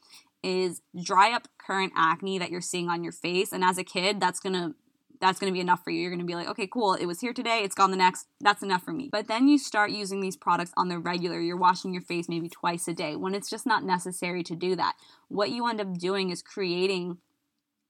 is 0.42 0.82
dry 1.02 1.32
up 1.32 1.48
current 1.58 1.92
acne 1.96 2.38
that 2.38 2.50
you're 2.50 2.60
seeing 2.60 2.88
on 2.88 3.02
your 3.02 3.12
face. 3.12 3.52
And 3.52 3.64
as 3.64 3.78
a 3.78 3.84
kid, 3.84 4.20
that's 4.20 4.40
gonna 4.40 4.74
that's 5.20 5.38
going 5.38 5.52
to 5.52 5.54
be 5.54 5.60
enough 5.60 5.82
for 5.84 5.90
you. 5.90 6.00
You're 6.00 6.10
going 6.10 6.20
to 6.20 6.26
be 6.26 6.34
like, 6.34 6.48
okay, 6.48 6.66
cool. 6.66 6.94
It 6.94 7.06
was 7.06 7.20
here 7.20 7.32
today. 7.32 7.60
It's 7.64 7.74
gone 7.74 7.90
the 7.90 7.96
next. 7.96 8.26
That's 8.40 8.62
enough 8.62 8.82
for 8.82 8.92
me. 8.92 9.08
But 9.10 9.28
then 9.28 9.48
you 9.48 9.58
start 9.58 9.90
using 9.90 10.20
these 10.20 10.36
products 10.36 10.72
on 10.76 10.88
the 10.88 10.98
regular. 10.98 11.40
You're 11.40 11.56
washing 11.56 11.92
your 11.92 12.02
face 12.02 12.28
maybe 12.28 12.48
twice 12.48 12.88
a 12.88 12.94
day 12.94 13.16
when 13.16 13.34
it's 13.34 13.50
just 13.50 13.66
not 13.66 13.84
necessary 13.84 14.42
to 14.44 14.54
do 14.54 14.76
that. 14.76 14.94
What 15.28 15.50
you 15.50 15.66
end 15.68 15.80
up 15.80 15.98
doing 15.98 16.30
is 16.30 16.42
creating 16.42 17.18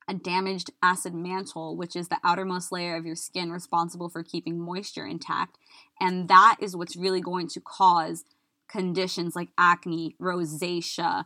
a 0.07 0.13
damaged 0.13 0.71
acid 0.81 1.13
mantle, 1.13 1.77
which 1.77 1.95
is 1.95 2.07
the 2.07 2.17
outermost 2.23 2.71
layer 2.71 2.95
of 2.95 3.05
your 3.05 3.15
skin 3.15 3.51
responsible 3.51 4.09
for 4.09 4.23
keeping 4.23 4.59
moisture 4.59 5.05
intact. 5.05 5.59
And 6.01 6.27
that 6.29 6.57
is 6.59 6.75
what's 6.75 6.95
really 6.95 7.21
going 7.21 7.47
to 7.49 7.61
cause 7.61 8.23
conditions 8.67 9.35
like 9.35 9.49
acne, 9.57 10.15
rosacea, 10.19 11.25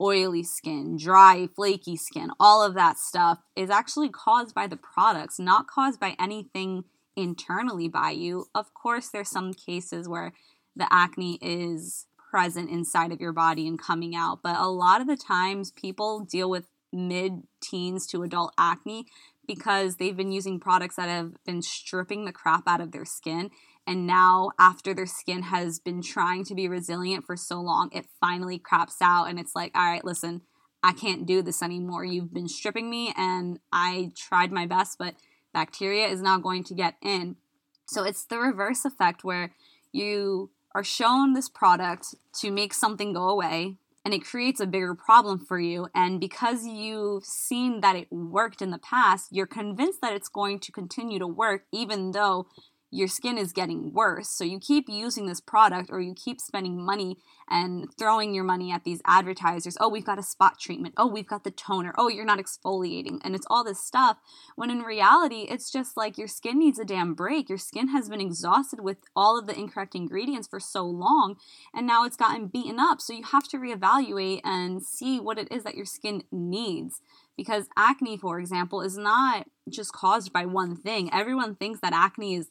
oily 0.00 0.42
skin, 0.42 0.96
dry, 0.96 1.48
flaky 1.54 1.96
skin, 1.96 2.30
all 2.38 2.62
of 2.62 2.74
that 2.74 2.98
stuff 2.98 3.38
is 3.54 3.70
actually 3.70 4.08
caused 4.08 4.54
by 4.54 4.66
the 4.66 4.76
products, 4.76 5.38
not 5.38 5.66
caused 5.66 5.98
by 5.98 6.14
anything 6.18 6.84
internally 7.16 7.88
by 7.88 8.10
you. 8.10 8.46
Of 8.54 8.74
course, 8.74 9.08
there's 9.08 9.30
some 9.30 9.54
cases 9.54 10.08
where 10.08 10.32
the 10.74 10.86
acne 10.90 11.38
is 11.40 12.06
present 12.30 12.70
inside 12.70 13.12
of 13.12 13.20
your 13.20 13.32
body 13.32 13.66
and 13.66 13.80
coming 13.80 14.14
out, 14.14 14.40
but 14.42 14.56
a 14.58 14.68
lot 14.68 15.00
of 15.00 15.06
the 15.06 15.16
times 15.16 15.70
people 15.70 16.20
deal 16.20 16.50
with 16.50 16.66
mid 16.92 17.42
teens 17.62 18.06
to 18.08 18.22
adult 18.22 18.52
acne 18.58 19.06
because 19.46 19.96
they've 19.96 20.16
been 20.16 20.32
using 20.32 20.58
products 20.58 20.96
that 20.96 21.08
have 21.08 21.32
been 21.44 21.62
stripping 21.62 22.24
the 22.24 22.32
crap 22.32 22.64
out 22.66 22.80
of 22.80 22.92
their 22.92 23.04
skin 23.04 23.50
and 23.86 24.06
now, 24.06 24.50
after 24.58 24.94
their 24.94 25.06
skin 25.06 25.44
has 25.44 25.78
been 25.78 26.02
trying 26.02 26.44
to 26.46 26.54
be 26.54 26.68
resilient 26.68 27.24
for 27.24 27.36
so 27.36 27.60
long, 27.60 27.90
it 27.92 28.06
finally 28.20 28.58
craps 28.58 28.96
out 29.00 29.26
and 29.26 29.38
it's 29.38 29.54
like, 29.54 29.70
all 29.76 29.84
right, 29.84 30.04
listen, 30.04 30.42
I 30.82 30.92
can't 30.92 31.24
do 31.24 31.40
this 31.40 31.62
anymore. 31.62 32.04
You've 32.04 32.34
been 32.34 32.48
stripping 32.48 32.90
me 32.90 33.14
and 33.16 33.60
I 33.72 34.10
tried 34.16 34.50
my 34.50 34.66
best, 34.66 34.98
but 34.98 35.14
bacteria 35.54 36.08
is 36.08 36.20
now 36.20 36.38
going 36.38 36.64
to 36.64 36.74
get 36.74 36.96
in. 37.00 37.36
So 37.86 38.02
it's 38.02 38.24
the 38.24 38.38
reverse 38.38 38.84
effect 38.84 39.22
where 39.22 39.54
you 39.92 40.50
are 40.74 40.84
shown 40.84 41.34
this 41.34 41.48
product 41.48 42.14
to 42.40 42.50
make 42.50 42.74
something 42.74 43.12
go 43.12 43.28
away 43.28 43.76
and 44.04 44.12
it 44.12 44.24
creates 44.24 44.60
a 44.60 44.66
bigger 44.66 44.94
problem 44.94 45.38
for 45.38 45.58
you. 45.58 45.88
And 45.94 46.20
because 46.20 46.64
you've 46.66 47.24
seen 47.24 47.80
that 47.80 47.96
it 47.96 48.06
worked 48.10 48.62
in 48.62 48.70
the 48.70 48.78
past, 48.78 49.28
you're 49.30 49.46
convinced 49.46 50.00
that 50.00 50.12
it's 50.12 50.28
going 50.28 50.60
to 50.60 50.72
continue 50.72 51.18
to 51.18 51.26
work, 51.26 51.64
even 51.72 52.12
though 52.12 52.46
your 52.96 53.08
skin 53.08 53.36
is 53.36 53.52
getting 53.52 53.92
worse. 53.92 54.30
So 54.30 54.42
you 54.42 54.58
keep 54.58 54.88
using 54.88 55.26
this 55.26 55.40
product 55.40 55.90
or 55.90 56.00
you 56.00 56.14
keep 56.14 56.40
spending 56.40 56.82
money 56.82 57.18
and 57.48 57.88
throwing 57.98 58.34
your 58.34 58.42
money 58.42 58.72
at 58.72 58.84
these 58.84 59.02
advertisers. 59.04 59.76
Oh, 59.78 59.88
we've 59.88 60.04
got 60.04 60.18
a 60.18 60.22
spot 60.22 60.58
treatment. 60.58 60.94
Oh, 60.96 61.06
we've 61.06 61.26
got 61.26 61.44
the 61.44 61.50
toner. 61.50 61.94
Oh, 61.98 62.08
you're 62.08 62.24
not 62.24 62.38
exfoliating. 62.38 63.20
And 63.22 63.34
it's 63.34 63.46
all 63.50 63.62
this 63.62 63.84
stuff. 63.84 64.16
When 64.56 64.70
in 64.70 64.80
reality, 64.80 65.46
it's 65.48 65.70
just 65.70 65.96
like 65.96 66.16
your 66.16 66.26
skin 66.26 66.58
needs 66.58 66.78
a 66.78 66.84
damn 66.84 67.14
break. 67.14 67.48
Your 67.48 67.58
skin 67.58 67.88
has 67.88 68.08
been 68.08 68.20
exhausted 68.20 68.80
with 68.80 68.96
all 69.14 69.38
of 69.38 69.46
the 69.46 69.56
incorrect 69.56 69.94
ingredients 69.94 70.48
for 70.48 70.58
so 70.58 70.84
long. 70.84 71.36
And 71.74 71.86
now 71.86 72.04
it's 72.04 72.16
gotten 72.16 72.46
beaten 72.46 72.80
up. 72.80 73.00
So 73.02 73.12
you 73.12 73.24
have 73.24 73.46
to 73.48 73.58
reevaluate 73.58 74.40
and 74.42 74.82
see 74.82 75.20
what 75.20 75.38
it 75.38 75.48
is 75.52 75.64
that 75.64 75.76
your 75.76 75.84
skin 75.84 76.24
needs 76.32 77.02
because 77.36 77.68
acne, 77.76 78.16
for 78.16 78.40
example, 78.40 78.80
is 78.80 78.96
not 78.96 79.46
just 79.68 79.92
caused 79.92 80.32
by 80.32 80.46
one 80.46 80.74
thing. 80.74 81.12
Everyone 81.12 81.54
thinks 81.54 81.80
that 81.80 81.92
acne 81.92 82.36
is 82.36 82.50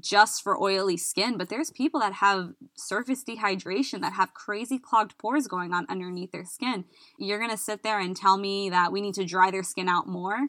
just 0.00 0.42
for 0.42 0.60
oily 0.60 0.96
skin, 0.96 1.36
but 1.38 1.48
there's 1.48 1.70
people 1.70 2.00
that 2.00 2.14
have 2.14 2.52
surface 2.76 3.24
dehydration 3.24 4.00
that 4.00 4.12
have 4.12 4.34
crazy 4.34 4.78
clogged 4.78 5.16
pores 5.18 5.46
going 5.46 5.72
on 5.72 5.86
underneath 5.88 6.32
their 6.32 6.44
skin. 6.44 6.84
You're 7.18 7.38
going 7.38 7.50
to 7.50 7.56
sit 7.56 7.82
there 7.82 7.98
and 7.98 8.16
tell 8.16 8.36
me 8.36 8.70
that 8.70 8.92
we 8.92 9.00
need 9.00 9.14
to 9.14 9.24
dry 9.24 9.50
their 9.50 9.62
skin 9.62 9.88
out 9.88 10.06
more? 10.06 10.48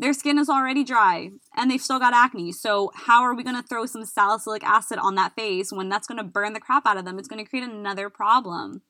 Their 0.00 0.12
skin 0.12 0.38
is 0.38 0.48
already 0.48 0.84
dry 0.84 1.30
and 1.56 1.70
they've 1.70 1.80
still 1.80 1.98
got 1.98 2.14
acne. 2.14 2.52
So, 2.52 2.92
how 2.94 3.22
are 3.22 3.34
we 3.34 3.42
going 3.42 3.60
to 3.60 3.66
throw 3.66 3.84
some 3.84 4.04
salicylic 4.04 4.62
acid 4.62 4.98
on 4.98 5.16
that 5.16 5.34
face 5.34 5.72
when 5.72 5.88
that's 5.88 6.06
going 6.06 6.18
to 6.18 6.24
burn 6.24 6.52
the 6.52 6.60
crap 6.60 6.86
out 6.86 6.96
of 6.96 7.04
them? 7.04 7.18
It's 7.18 7.26
going 7.26 7.44
to 7.44 7.48
create 7.48 7.68
another 7.68 8.08
problem. 8.08 8.82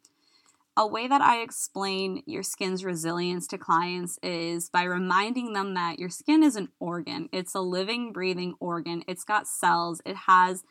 A 0.79 0.87
way 0.87 1.09
that 1.09 1.21
I 1.21 1.41
explain 1.41 2.23
your 2.25 2.45
skin's 2.45 2.85
resilience 2.85 3.49
to 3.49 3.59
clients 3.59 4.17
is 4.23 4.71
by 4.71 4.85
reminding 4.85 5.53
them 5.53 5.75
that 5.75 5.99
your 5.99 6.09
skin 6.09 6.45
is 6.45 6.55
an 6.55 6.69
organ. 6.79 7.29
It's 7.33 7.57
a 7.57 7.61
living, 7.61 8.13
breathing 8.13 8.55
organ. 8.61 9.03
It's 9.09 9.25
got 9.25 9.49
cells, 9.49 10.01
it 10.07 10.15
has 10.15 10.63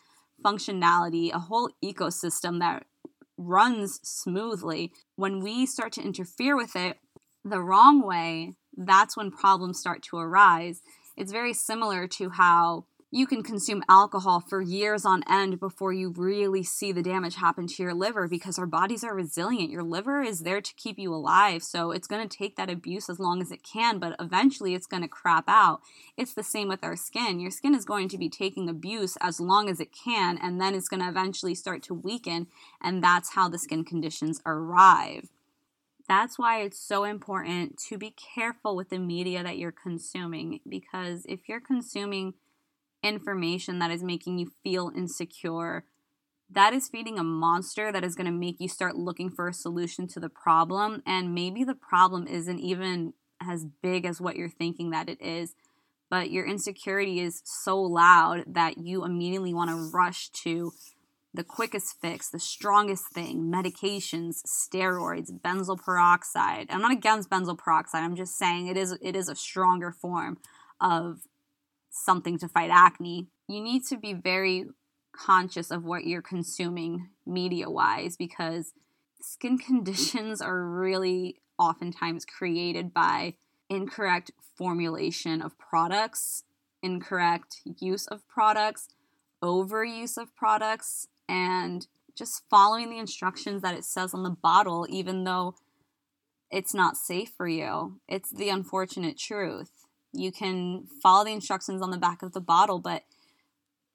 functionality, 0.41 1.33
a 1.33 1.39
whole 1.39 1.71
ecosystem 1.83 2.59
that 2.59 2.85
runs 3.37 3.99
smoothly. 4.01 4.93
When 5.17 5.41
we 5.41 5.65
start 5.65 5.91
to 5.93 6.01
interfere 6.01 6.55
with 6.55 6.77
it 6.77 6.99
the 7.43 7.59
wrong 7.59 8.01
way, 8.01 8.53
that's 8.77 9.17
when 9.17 9.29
problems 9.29 9.77
start 9.77 10.03
to 10.03 10.19
arise. 10.19 10.83
It's 11.17 11.33
very 11.33 11.53
similar 11.53 12.07
to 12.07 12.29
how 12.29 12.85
you 13.09 13.25
can 13.25 13.41
consume 13.41 13.83
alcohol 13.87 14.41
for 14.41 14.61
years 14.61 15.05
on 15.05 15.23
end 15.29 15.61
before 15.61 15.93
you 15.93 16.13
really 16.17 16.61
see 16.61 16.91
the 16.91 17.01
damage 17.01 17.35
happen 17.35 17.65
to 17.65 17.81
your 17.81 17.93
liver 17.93 18.27
because 18.27 18.59
our 18.59 18.65
bodies 18.65 19.01
are 19.01 19.15
resilient. 19.15 19.71
Your 19.71 19.83
liver 19.83 20.21
is 20.21 20.41
there 20.41 20.59
to 20.59 20.73
keep 20.75 20.99
you 20.99 21.13
alive. 21.13 21.63
So 21.63 21.91
it's 21.91 22.07
going 22.07 22.27
to 22.27 22.37
take 22.37 22.57
that 22.57 22.69
abuse 22.69 23.09
as 23.09 23.17
long 23.17 23.41
as 23.41 23.49
it 23.49 23.63
can, 23.63 23.97
but 23.97 24.17
eventually 24.19 24.75
it's 24.75 24.87
going 24.87 25.03
to 25.03 25.07
crap 25.07 25.45
out. 25.47 25.79
It's 26.17 26.33
the 26.33 26.43
same 26.43 26.67
with 26.67 26.83
our 26.83 26.97
skin. 26.97 27.39
Your 27.39 27.51
skin 27.51 27.73
is 27.73 27.85
going 27.85 28.09
to 28.09 28.17
be 28.17 28.29
taking 28.29 28.67
abuse 28.67 29.17
as 29.21 29.39
long 29.39 29.69
as 29.69 29.79
it 29.79 29.93
can, 29.93 30.37
and 30.37 30.59
then 30.59 30.75
it's 30.75 30.89
going 30.89 31.01
to 31.01 31.07
eventually 31.07 31.55
start 31.55 31.83
to 31.83 31.93
weaken. 31.93 32.47
And 32.81 33.01
that's 33.01 33.35
how 33.35 33.47
the 33.47 33.57
skin 33.57 33.85
conditions 33.85 34.41
arrive. 34.45 35.29
That's 36.09 36.37
why 36.37 36.61
it's 36.61 36.79
so 36.79 37.05
important 37.05 37.77
to 37.89 37.97
be 37.97 38.11
careful 38.35 38.75
with 38.75 38.89
the 38.89 38.99
media 38.99 39.43
that 39.43 39.57
you're 39.57 39.71
consuming 39.71 40.61
because 40.67 41.25
if 41.27 41.49
you're 41.49 41.59
consuming 41.59 42.33
information 43.03 43.79
that 43.79 43.91
is 43.91 44.03
making 44.03 44.37
you 44.37 44.51
feel 44.63 44.91
insecure, 44.95 45.85
that 46.49 46.73
is 46.73 46.87
feeding 46.87 47.19
a 47.19 47.23
monster 47.23 47.91
that 47.91 48.03
is 48.03 48.15
going 48.15 48.25
to 48.25 48.31
make 48.31 48.59
you 48.59 48.69
start 48.69 48.95
looking 48.95 49.29
for 49.29 49.47
a 49.47 49.53
solution 49.53 50.07
to 50.07 50.19
the 50.19 50.29
problem. 50.29 51.03
And 51.05 51.35
maybe 51.35 51.63
the 51.63 51.75
problem 51.75 52.27
isn't 52.27 52.59
even 52.59 53.13
as 53.41 53.65
big 53.81 54.05
as 54.05 54.21
what 54.21 54.35
you're 54.35 54.49
thinking 54.49 54.89
that 54.91 55.09
it 55.09 55.21
is, 55.21 55.55
but 56.09 56.31
your 56.31 56.45
insecurity 56.45 57.19
is 57.19 57.41
so 57.43 57.79
loud 57.79 58.43
that 58.47 58.77
you 58.77 59.03
immediately 59.03 59.53
want 59.53 59.69
to 59.69 59.91
rush 59.91 60.29
to 60.29 60.71
the 61.33 61.43
quickest 61.43 62.01
fix, 62.01 62.29
the 62.29 62.39
strongest 62.39 63.09
thing, 63.13 63.51
medications, 63.53 64.41
steroids, 64.45 65.29
benzoyl 65.31 65.79
peroxide. 65.79 66.67
I'm 66.69 66.81
not 66.81 66.91
against 66.91 67.29
benzoyl 67.29 67.57
peroxide. 67.57 68.03
I'm 68.03 68.15
just 68.15 68.37
saying 68.37 68.67
it 68.67 68.77
is 68.77 68.93
it 69.01 69.15
is 69.15 69.29
a 69.29 69.35
stronger 69.35 69.91
form 69.91 70.39
of 70.81 71.19
something 72.03 72.37
to 72.39 72.47
fight 72.47 72.69
acne, 72.71 73.27
you 73.47 73.61
need 73.61 73.83
to 73.85 73.97
be 73.97 74.13
very 74.13 74.65
conscious 75.15 75.71
of 75.71 75.83
what 75.83 76.05
you're 76.05 76.21
consuming 76.21 77.09
media 77.25 77.69
wise 77.69 78.15
because 78.15 78.73
skin 79.21 79.57
conditions 79.57 80.41
are 80.41 80.63
really 80.63 81.41
oftentimes 81.57 82.25
created 82.25 82.93
by 82.93 83.33
incorrect 83.69 84.31
formulation 84.55 85.41
of 85.41 85.57
products, 85.57 86.43
incorrect 86.81 87.61
use 87.79 88.07
of 88.07 88.27
products, 88.27 88.87
overuse 89.43 90.17
of 90.17 90.35
products, 90.35 91.07
and 91.27 91.87
just 92.15 92.43
following 92.49 92.89
the 92.89 92.97
instructions 92.97 93.61
that 93.61 93.75
it 93.75 93.85
says 93.85 94.13
on 94.13 94.23
the 94.23 94.29
bottle, 94.29 94.87
even 94.89 95.23
though 95.23 95.55
it's 96.49 96.73
not 96.73 96.97
safe 96.97 97.31
for 97.35 97.47
you. 97.47 97.99
It's 98.07 98.31
the 98.31 98.49
unfortunate 98.49 99.17
truth. 99.17 99.86
You 100.13 100.31
can 100.31 100.87
follow 101.01 101.25
the 101.25 101.33
instructions 101.33 101.81
on 101.81 101.91
the 101.91 101.97
back 101.97 102.23
of 102.23 102.33
the 102.33 102.41
bottle, 102.41 102.79
but 102.79 103.03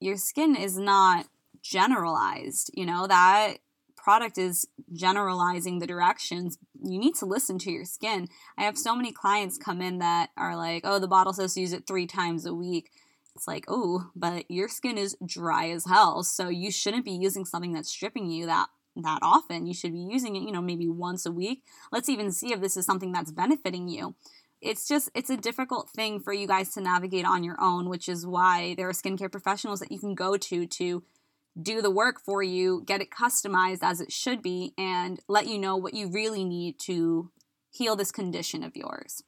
your 0.00 0.16
skin 0.16 0.57
is 0.57 0.78
not 0.78 1.26
generalized. 1.62 2.71
You 2.75 2.87
know, 2.87 3.07
that 3.07 3.59
product 3.97 4.37
is 4.37 4.66
generalizing 4.92 5.78
the 5.78 5.87
directions. 5.87 6.59
You 6.83 6.99
need 6.99 7.14
to 7.16 7.26
listen 7.26 7.59
to 7.59 7.71
your 7.71 7.85
skin. 7.85 8.28
I 8.59 8.64
have 8.64 8.76
so 8.76 8.97
many 8.97 9.12
clients 9.12 9.59
come 9.59 9.81
in 9.81 9.99
that 9.99 10.31
are 10.37 10.57
like, 10.57 10.83
oh, 10.85 10.99
the 10.99 11.09
bottle 11.09 11.33
says 11.33 11.57
use 11.57 11.73
it 11.73 11.87
three 11.87 12.07
times 12.07 12.45
a 12.45 12.54
week. 12.54 12.90
It's 13.35 13.47
like, 13.47 13.64
oh, 13.69 14.11
but 14.14 14.50
your 14.50 14.69
skin 14.69 14.99
is 14.99 15.16
dry 15.25 15.71
as 15.71 15.87
hell. 15.87 16.23
So 16.23 16.49
you 16.49 16.71
shouldn't 16.71 17.04
be 17.04 17.12
using 17.12 17.45
something 17.45 17.73
that's 17.73 17.88
stripping 17.88 18.31
you 18.31 18.47
that 18.47 18.66
that 18.97 19.21
often. 19.23 19.66
You 19.66 19.73
should 19.73 19.92
be 19.92 20.07
using 20.11 20.37
it, 20.37 20.42
you 20.42 20.52
know, 20.52 20.61
maybe 20.61 20.88
once 20.88 21.25
a 21.25 21.33
week. 21.33 21.62
Let's 21.90 22.11
even 22.11 22.31
see 22.31 22.52
if 22.52 22.61
this 22.61 22.76
is 22.76 22.85
something 22.85 23.12
that's 23.12 23.31
benefiting 23.31 23.88
you 23.88 24.14
it's 24.62 24.87
just 24.88 25.11
it's 25.14 25.31
a 25.31 25.37
difficult 25.37 25.90
thing 25.90 26.21
for 26.21 26.33
you 26.33 26.47
guys 26.47 26.71
to 26.71 26.81
navigate 26.81 27.26
on 27.26 27.45
your 27.45 27.57
own 27.61 27.88
which 27.88 28.09
is 28.09 28.26
why 28.26 28.75
there 28.76 28.88
are 28.88 28.92
skincare 28.92 29.31
professionals 29.31 29.81
that 29.81 29.92
you 29.92 29.99
can 29.99 30.14
go 30.14 30.37
to 30.37 30.66
to 30.66 31.02
do 31.61 31.83
the 31.83 31.90
work 31.90 32.21
for 32.25 32.42
you 32.42 32.83
get 32.87 33.02
it 33.02 33.11
customized 33.11 33.81
as 33.83 34.00
it 34.00 34.11
should 34.11 34.40
be 34.40 34.73
and 34.78 35.21
let 35.28 35.47
you 35.47 35.59
know 35.59 35.76
what 35.76 35.95
you 35.95 36.11
really 36.11 36.45
need 36.45 36.78
to 36.78 37.31
heal 37.71 37.97
this 37.97 38.12
condition 38.12 38.62
of 38.62 38.76
yours. 38.76 39.23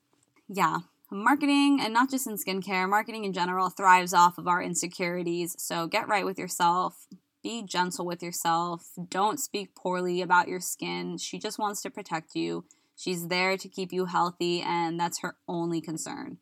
Yeah 0.49 0.79
marketing 1.11 1.79
and 1.81 1.93
not 1.93 2.11
just 2.11 2.27
in 2.27 2.37
skincare 2.37 2.89
marketing 2.89 3.25
in 3.25 3.33
general 3.33 3.71
thrives 3.71 4.13
off 4.13 4.37
of 4.37 4.49
our 4.49 4.61
insecurities. 4.61 5.55
So 5.59 5.87
get 5.87 6.09
right 6.09 6.25
with 6.25 6.39
yourself 6.39 7.07
be 7.43 7.63
gentle 7.63 8.07
with 8.07 8.23
yourself 8.23 8.89
don't 9.11 9.39
speak 9.39 9.75
poorly 9.75 10.23
about 10.23 10.49
your 10.49 10.61
skin. 10.61 11.19
She 11.19 11.39
just 11.39 11.59
wants 11.59 11.83
to 11.83 11.91
protect 11.91 12.35
you 12.35 12.65
She's 12.97 13.29
there 13.29 13.57
to 13.57 13.69
keep 13.69 13.93
you 13.93 14.07
healthy, 14.07 14.63
and 14.63 14.99
that's 14.99 15.21
her 15.21 15.37
only 15.49 15.81
concern. 15.81 16.39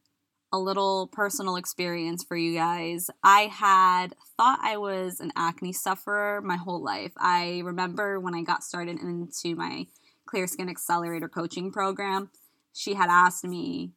A 0.53 0.59
little 0.59 1.09
personal 1.11 1.57
experience 1.57 2.25
for 2.25 2.37
you 2.37 2.55
guys. 2.55 3.09
I 3.25 3.43
had 3.43 4.15
thought 4.37 4.61
I 4.63 4.77
was 4.77 5.19
an 5.19 5.33
acne 5.35 5.73
sufferer 5.73 6.43
my 6.43 6.57
whole 6.57 6.83
life. 6.83 7.13
I 7.17 7.63
remember 7.65 8.21
when 8.21 8.35
I 8.35 8.43
got 8.43 8.63
started 8.63 8.99
into 9.01 9.57
my 9.57 9.87
Clear 10.27 10.47
Skin 10.47 10.69
Accelerator 10.69 11.29
coaching 11.29 11.73
program, 11.73 12.31
she 12.73 12.95
had 12.95 13.09
asked 13.11 13.45
me, 13.45 13.93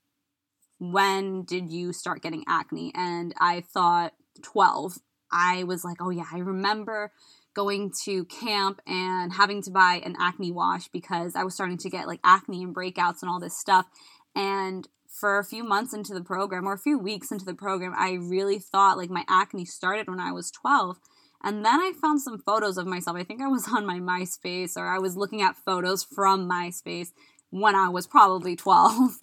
When 0.79 1.43
did 1.43 1.71
you 1.71 1.93
start 1.93 2.21
getting 2.21 2.43
acne? 2.47 2.91
And 2.95 3.33
I 3.39 3.61
thought 3.61 4.13
12. 4.41 4.97
I 5.31 5.63
was 5.63 5.83
like, 5.83 5.97
Oh, 6.01 6.09
yeah, 6.09 6.25
I 6.31 6.39
remember 6.39 7.11
going 7.55 7.91
to 8.03 8.25
camp 8.25 8.81
and 8.85 9.33
having 9.33 9.61
to 9.63 9.71
buy 9.71 10.01
an 10.05 10.15
acne 10.19 10.51
wash 10.51 10.87
because 10.89 11.35
I 11.35 11.43
was 11.43 11.55
starting 11.55 11.77
to 11.79 11.89
get 11.89 12.07
like 12.07 12.19
acne 12.23 12.63
and 12.63 12.75
breakouts 12.75 13.21
and 13.21 13.31
all 13.31 13.39
this 13.39 13.57
stuff. 13.57 13.87
And 14.35 14.87
for 15.07 15.39
a 15.39 15.45
few 15.45 15.63
months 15.63 15.93
into 15.93 16.13
the 16.13 16.23
program 16.23 16.67
or 16.67 16.73
a 16.73 16.77
few 16.77 16.99
weeks 16.99 17.31
into 17.31 17.45
the 17.45 17.53
program, 17.53 17.93
I 17.97 18.13
really 18.13 18.59
thought 18.59 18.97
like 18.97 19.09
my 19.09 19.23
acne 19.29 19.65
started 19.65 20.07
when 20.07 20.19
I 20.19 20.31
was 20.31 20.51
12. 20.51 20.99
And 21.43 21.63
then 21.63 21.79
I 21.79 21.93
found 21.99 22.21
some 22.21 22.39
photos 22.39 22.77
of 22.77 22.85
myself. 22.85 23.17
I 23.17 23.23
think 23.23 23.41
I 23.41 23.47
was 23.47 23.67
on 23.73 23.85
my 23.85 23.99
MySpace 23.99 24.75
or 24.75 24.87
I 24.87 24.99
was 24.99 25.15
looking 25.15 25.41
at 25.41 25.55
photos 25.55 26.03
from 26.03 26.49
MySpace 26.49 27.09
when 27.49 27.75
I 27.75 27.87
was 27.89 28.05
probably 28.05 28.55
12. 28.57 29.17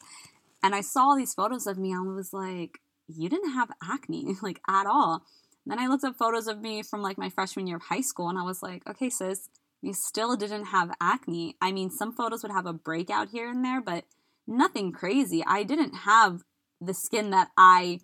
And 0.62 0.74
I 0.74 0.80
saw 0.80 1.14
these 1.14 1.34
photos 1.34 1.66
of 1.66 1.76
me 1.76 1.92
and 1.92 2.10
I 2.10 2.14
was 2.14 2.32
like, 2.32 2.78
you 3.08 3.28
didn't 3.28 3.52
have 3.52 3.70
acne 3.82 4.36
like 4.42 4.60
at 4.68 4.86
all. 4.86 5.24
Then 5.66 5.78
I 5.78 5.86
looked 5.86 6.04
up 6.04 6.16
photos 6.16 6.48
of 6.48 6.60
me 6.60 6.82
from 6.82 7.02
like 7.02 7.18
my 7.18 7.30
freshman 7.30 7.66
year 7.66 7.76
of 7.76 7.84
high 7.84 8.00
school 8.00 8.28
and 8.28 8.38
I 8.38 8.42
was 8.42 8.62
like, 8.62 8.82
okay, 8.88 9.10
sis, 9.10 9.48
you 9.80 9.92
still 9.92 10.36
didn't 10.36 10.66
have 10.66 10.94
acne. 11.00 11.56
I 11.60 11.72
mean, 11.72 11.90
some 11.90 12.12
photos 12.12 12.42
would 12.42 12.52
have 12.52 12.66
a 12.66 12.72
breakout 12.72 13.28
here 13.30 13.48
and 13.48 13.64
there, 13.64 13.80
but 13.80 14.04
nothing 14.46 14.92
crazy. 14.92 15.44
I 15.46 15.62
didn't 15.62 15.94
have 15.98 16.42
the 16.80 16.94
skin 16.94 17.30
that 17.30 17.48
I 17.56 18.00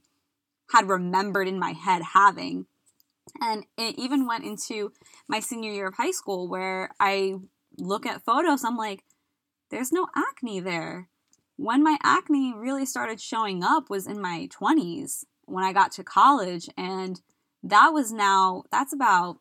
had 0.72 0.88
remembered 0.88 1.48
in 1.48 1.58
my 1.58 1.72
head 1.72 2.02
having. 2.14 2.66
And 3.40 3.64
it 3.76 3.98
even 3.98 4.26
went 4.26 4.44
into 4.44 4.92
my 5.28 5.40
senior 5.40 5.72
year 5.72 5.88
of 5.88 5.94
high 5.94 6.10
school 6.10 6.48
where 6.48 6.90
I 7.00 7.34
look 7.76 8.06
at 8.06 8.24
photos, 8.24 8.64
I'm 8.64 8.76
like, 8.76 9.04
there's 9.70 9.92
no 9.92 10.06
acne 10.16 10.60
there. 10.60 11.08
When 11.56 11.82
my 11.82 11.98
acne 12.02 12.54
really 12.56 12.86
started 12.86 13.20
showing 13.20 13.62
up 13.62 13.90
was 13.90 14.06
in 14.06 14.20
my 14.20 14.48
20s 14.48 15.24
when 15.44 15.64
I 15.64 15.72
got 15.72 15.92
to 15.92 16.04
college. 16.04 16.68
And 16.76 17.20
that 17.62 17.88
was 17.92 18.12
now, 18.12 18.64
that's 18.70 18.92
about 18.92 19.38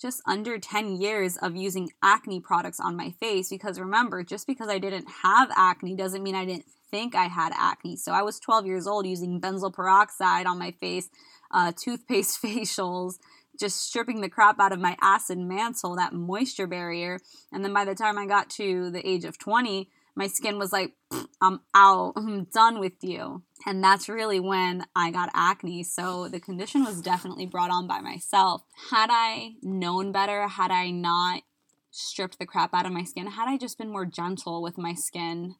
just 0.00 0.22
under 0.26 0.58
10 0.58 1.00
years 1.00 1.36
of 1.38 1.56
using 1.56 1.90
acne 2.02 2.40
products 2.40 2.78
on 2.78 2.96
my 2.96 3.10
face 3.12 3.48
because 3.48 3.80
remember, 3.80 4.22
just 4.22 4.46
because 4.46 4.68
I 4.68 4.78
didn't 4.78 5.08
have 5.22 5.50
acne 5.56 5.96
doesn't 5.96 6.22
mean 6.22 6.34
I 6.34 6.44
didn't 6.44 6.66
think 6.90 7.14
I 7.14 7.24
had 7.24 7.52
acne. 7.56 7.96
So 7.96 8.12
I 8.12 8.22
was 8.22 8.38
12 8.38 8.66
years 8.66 8.86
old 8.86 9.06
using 9.06 9.40
benzoyl 9.40 9.72
peroxide 9.72 10.46
on 10.46 10.58
my 10.58 10.70
face, 10.72 11.08
uh, 11.50 11.72
toothpaste 11.76 12.42
facials, 12.42 13.14
just 13.58 13.82
stripping 13.82 14.20
the 14.20 14.28
crap 14.28 14.60
out 14.60 14.72
of 14.72 14.78
my 14.78 14.96
acid 15.00 15.38
mantle, 15.38 15.96
that 15.96 16.12
moisture 16.12 16.66
barrier. 16.66 17.18
And 17.52 17.64
then 17.64 17.72
by 17.72 17.84
the 17.84 17.94
time 17.94 18.18
I 18.18 18.26
got 18.26 18.50
to 18.50 18.90
the 18.90 19.06
age 19.06 19.24
of 19.24 19.38
20, 19.38 19.88
my 20.14 20.26
skin 20.26 20.58
was 20.58 20.72
like, 20.72 20.92
I'm 21.40 21.60
out, 21.74 22.14
I'm 22.16 22.44
done 22.44 22.80
with 22.80 23.02
you. 23.02 23.42
And 23.66 23.82
that's 23.82 24.08
really 24.08 24.40
when 24.40 24.84
I 24.94 25.10
got 25.10 25.30
acne. 25.34 25.82
So 25.82 26.28
the 26.28 26.40
condition 26.40 26.84
was 26.84 27.00
definitely 27.00 27.46
brought 27.46 27.70
on 27.70 27.86
by 27.86 28.00
myself. 28.00 28.62
Had 28.90 29.08
I 29.10 29.54
known 29.62 30.12
better, 30.12 30.46
had 30.48 30.70
I 30.70 30.90
not 30.90 31.42
stripped 31.90 32.38
the 32.38 32.46
crap 32.46 32.74
out 32.74 32.86
of 32.86 32.92
my 32.92 33.04
skin, 33.04 33.26
had 33.26 33.48
I 33.48 33.56
just 33.56 33.78
been 33.78 33.90
more 33.90 34.06
gentle 34.06 34.62
with 34.62 34.78
my 34.78 34.94
skin, 34.94 35.56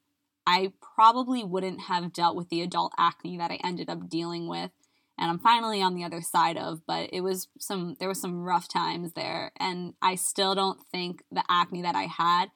I 0.47 0.73
probably 0.95 1.43
wouldn't 1.43 1.83
have 1.83 2.13
dealt 2.13 2.37
with 2.37 2.51
the 2.51 2.63
adult 2.63 2.93
acne 2.99 3.37
that 3.39 3.51
I 3.51 3.59
ended 3.65 3.91
up 3.91 4.09
dealing 4.09 4.49
with 4.49 4.71
and 5.19 5.31
I'm 5.31 5.39
finally 5.39 5.81
on 5.81 5.95
the 5.95 6.05
other 6.05 6.21
side 6.21 6.57
of, 6.57 6.83
but 6.87 7.09
it 7.13 7.23
was 7.23 7.49
some 7.59 7.97
there 7.99 8.09
was 8.09 8.21
some 8.21 8.43
rough 8.43 8.69
times 8.69 9.13
there 9.15 9.53
and 9.59 9.95
I 10.03 10.15
still 10.15 10.55
don't 10.55 10.81
think 10.93 11.23
the 11.31 11.45
acne 11.49 11.83
that 11.83 11.95
I 11.95 12.05
had 12.05 12.47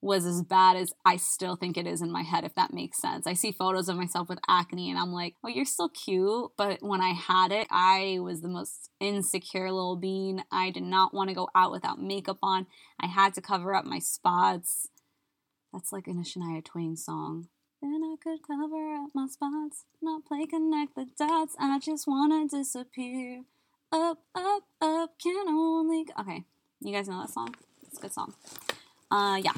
was 0.00 0.24
as 0.24 0.42
bad 0.42 0.76
as 0.76 0.92
I 1.04 1.16
still 1.16 1.56
think 1.56 1.76
it 1.76 1.86
is 1.86 2.00
in 2.00 2.12
my 2.12 2.22
head, 2.22 2.44
if 2.44 2.54
that 2.54 2.72
makes 2.72 3.00
sense. 3.00 3.26
I 3.26 3.32
see 3.32 3.50
photos 3.50 3.88
of 3.88 3.96
myself 3.96 4.28
with 4.28 4.38
acne 4.48 4.90
and 4.90 4.98
I'm 4.98 5.12
like, 5.12 5.34
oh, 5.42 5.48
you're 5.48 5.64
still 5.64 5.88
cute. 5.88 6.52
But 6.56 6.82
when 6.82 7.00
I 7.00 7.10
had 7.10 7.50
it, 7.50 7.66
I 7.70 8.18
was 8.20 8.40
the 8.40 8.48
most 8.48 8.90
insecure 9.00 9.72
little 9.72 9.96
bean. 9.96 10.44
I 10.52 10.70
did 10.70 10.84
not 10.84 11.12
want 11.12 11.30
to 11.30 11.34
go 11.34 11.48
out 11.54 11.72
without 11.72 12.00
makeup 12.00 12.38
on. 12.42 12.66
I 13.00 13.06
had 13.06 13.34
to 13.34 13.40
cover 13.40 13.74
up 13.74 13.84
my 13.84 13.98
spots. 13.98 14.88
That's 15.72 15.92
like 15.92 16.06
in 16.06 16.18
a 16.18 16.22
Shania 16.22 16.64
Twain 16.64 16.96
song. 16.96 17.48
Then 17.82 18.02
I 18.04 18.16
could 18.22 18.40
cover 18.46 18.94
up 18.94 19.10
my 19.14 19.26
spots, 19.28 19.84
not 20.02 20.24
play 20.24 20.46
connect 20.46 20.96
the 20.96 21.06
dots. 21.16 21.54
I 21.60 21.78
just 21.78 22.08
want 22.08 22.50
to 22.50 22.58
disappear. 22.58 23.42
Up, 23.92 24.18
up, 24.34 24.64
up, 24.80 25.10
can 25.22 25.48
only. 25.48 26.06
Okay, 26.18 26.44
you 26.80 26.92
guys 26.92 27.08
know 27.08 27.20
that 27.20 27.30
song? 27.30 27.54
It's 27.86 27.98
a 27.98 28.02
good 28.02 28.12
song. 28.12 28.34
Uh, 29.10 29.40
yeah. 29.42 29.52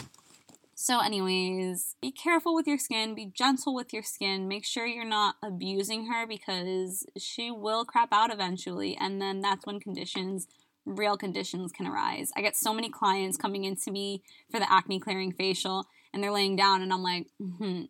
So, 0.83 1.01
anyways, 1.01 1.95
be 2.01 2.11
careful 2.11 2.55
with 2.55 2.67
your 2.67 2.79
skin, 2.79 3.15
be 3.15 3.27
gentle 3.27 3.75
with 3.75 3.93
your 3.93 4.03
skin. 4.03 4.49
Make 4.49 4.65
sure 4.65 4.87
you're 4.87 5.05
not 5.05 5.35
abusing 5.43 6.07
her 6.07 6.27
because 6.27 7.05
she 7.19 7.51
will 7.51 7.85
crap 7.85 8.09
out 8.13 8.33
eventually. 8.33 8.97
And 8.99 9.21
then 9.21 9.43
that's 9.43 9.67
when 9.67 9.79
conditions, 9.79 10.49
real 10.87 11.19
conditions, 11.19 11.71
can 11.71 11.87
arise. 11.87 12.33
I 12.35 12.41
get 12.41 12.57
so 12.57 12.73
many 12.73 12.89
clients 12.89 13.37
coming 13.37 13.65
into 13.65 13.91
me 13.91 14.23
for 14.51 14.59
the 14.59 14.73
acne 14.73 14.99
clearing 14.99 15.33
facial 15.33 15.85
and 16.15 16.25
they're 16.25 16.33
laying 16.33 16.57
down, 16.57 16.81
and 16.81 16.95
I'm 16.95 17.03
like, 17.03 17.27
hmm, 17.39 17.83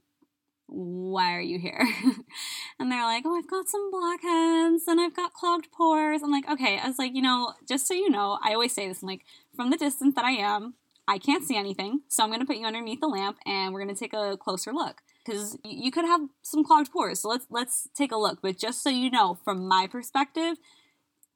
why 0.66 1.36
are 1.36 1.40
you 1.40 1.60
here? 1.60 1.86
and 2.80 2.90
they're 2.90 3.04
like, 3.04 3.22
oh, 3.24 3.38
I've 3.38 3.46
got 3.46 3.68
some 3.68 3.88
blackheads 3.92 4.88
and 4.88 5.00
I've 5.00 5.14
got 5.14 5.32
clogged 5.32 5.70
pores. 5.70 6.24
I'm 6.24 6.32
like, 6.32 6.50
okay. 6.50 6.80
I 6.82 6.88
was 6.88 6.98
like, 6.98 7.14
you 7.14 7.22
know, 7.22 7.54
just 7.68 7.86
so 7.86 7.94
you 7.94 8.10
know, 8.10 8.40
I 8.42 8.52
always 8.52 8.74
say 8.74 8.88
this, 8.88 9.00
I'm 9.00 9.08
like, 9.08 9.24
from 9.54 9.70
the 9.70 9.76
distance 9.76 10.16
that 10.16 10.24
I 10.24 10.32
am, 10.32 10.74
I 11.10 11.18
can't 11.18 11.42
see 11.42 11.56
anything, 11.56 12.02
so 12.06 12.22
I'm 12.22 12.28
going 12.28 12.38
to 12.38 12.46
put 12.46 12.56
you 12.56 12.64
underneath 12.64 13.00
the 13.00 13.08
lamp 13.08 13.38
and 13.44 13.74
we're 13.74 13.82
going 13.82 13.92
to 13.92 13.98
take 13.98 14.12
a 14.12 14.36
closer 14.36 14.72
look 14.72 15.02
because 15.26 15.58
you 15.64 15.90
could 15.90 16.04
have 16.04 16.20
some 16.40 16.62
clogged 16.62 16.92
pores. 16.92 17.18
So 17.18 17.28
let's 17.28 17.46
let's 17.50 17.88
take 17.96 18.12
a 18.12 18.16
look. 18.16 18.38
But 18.40 18.56
just 18.56 18.80
so 18.80 18.90
you 18.90 19.10
know, 19.10 19.36
from 19.44 19.66
my 19.66 19.88
perspective, 19.90 20.58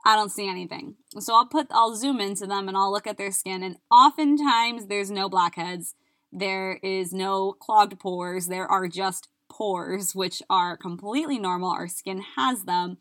I 0.07 0.15
don't 0.15 0.31
see 0.31 0.49
anything. 0.49 0.95
So 1.19 1.35
I'll 1.35 1.47
put 1.47 1.67
I'll 1.73 1.97
zoom 1.97 2.21
into 2.21 2.47
them 2.47 2.69
and 2.69 2.77
I'll 2.77 2.93
look 2.93 3.09
at 3.09 3.19
their 3.19 3.33
skin 3.33 3.65
and 3.65 3.79
oftentimes 3.91 4.87
there's 4.87 5.11
no 5.11 5.29
blackheads. 5.29 5.97
There 6.31 6.79
is 6.81 7.13
no 7.13 7.51
clogged 7.53 7.99
pores. 7.99 8.47
There 8.47 8.69
are 8.69 8.87
just 8.87 9.27
pores 9.51 10.15
which 10.15 10.41
are 10.49 10.77
completely 10.77 11.41
normal. 11.41 11.71
Our 11.71 11.89
skin 11.89 12.23
has 12.37 12.63
them 12.63 12.99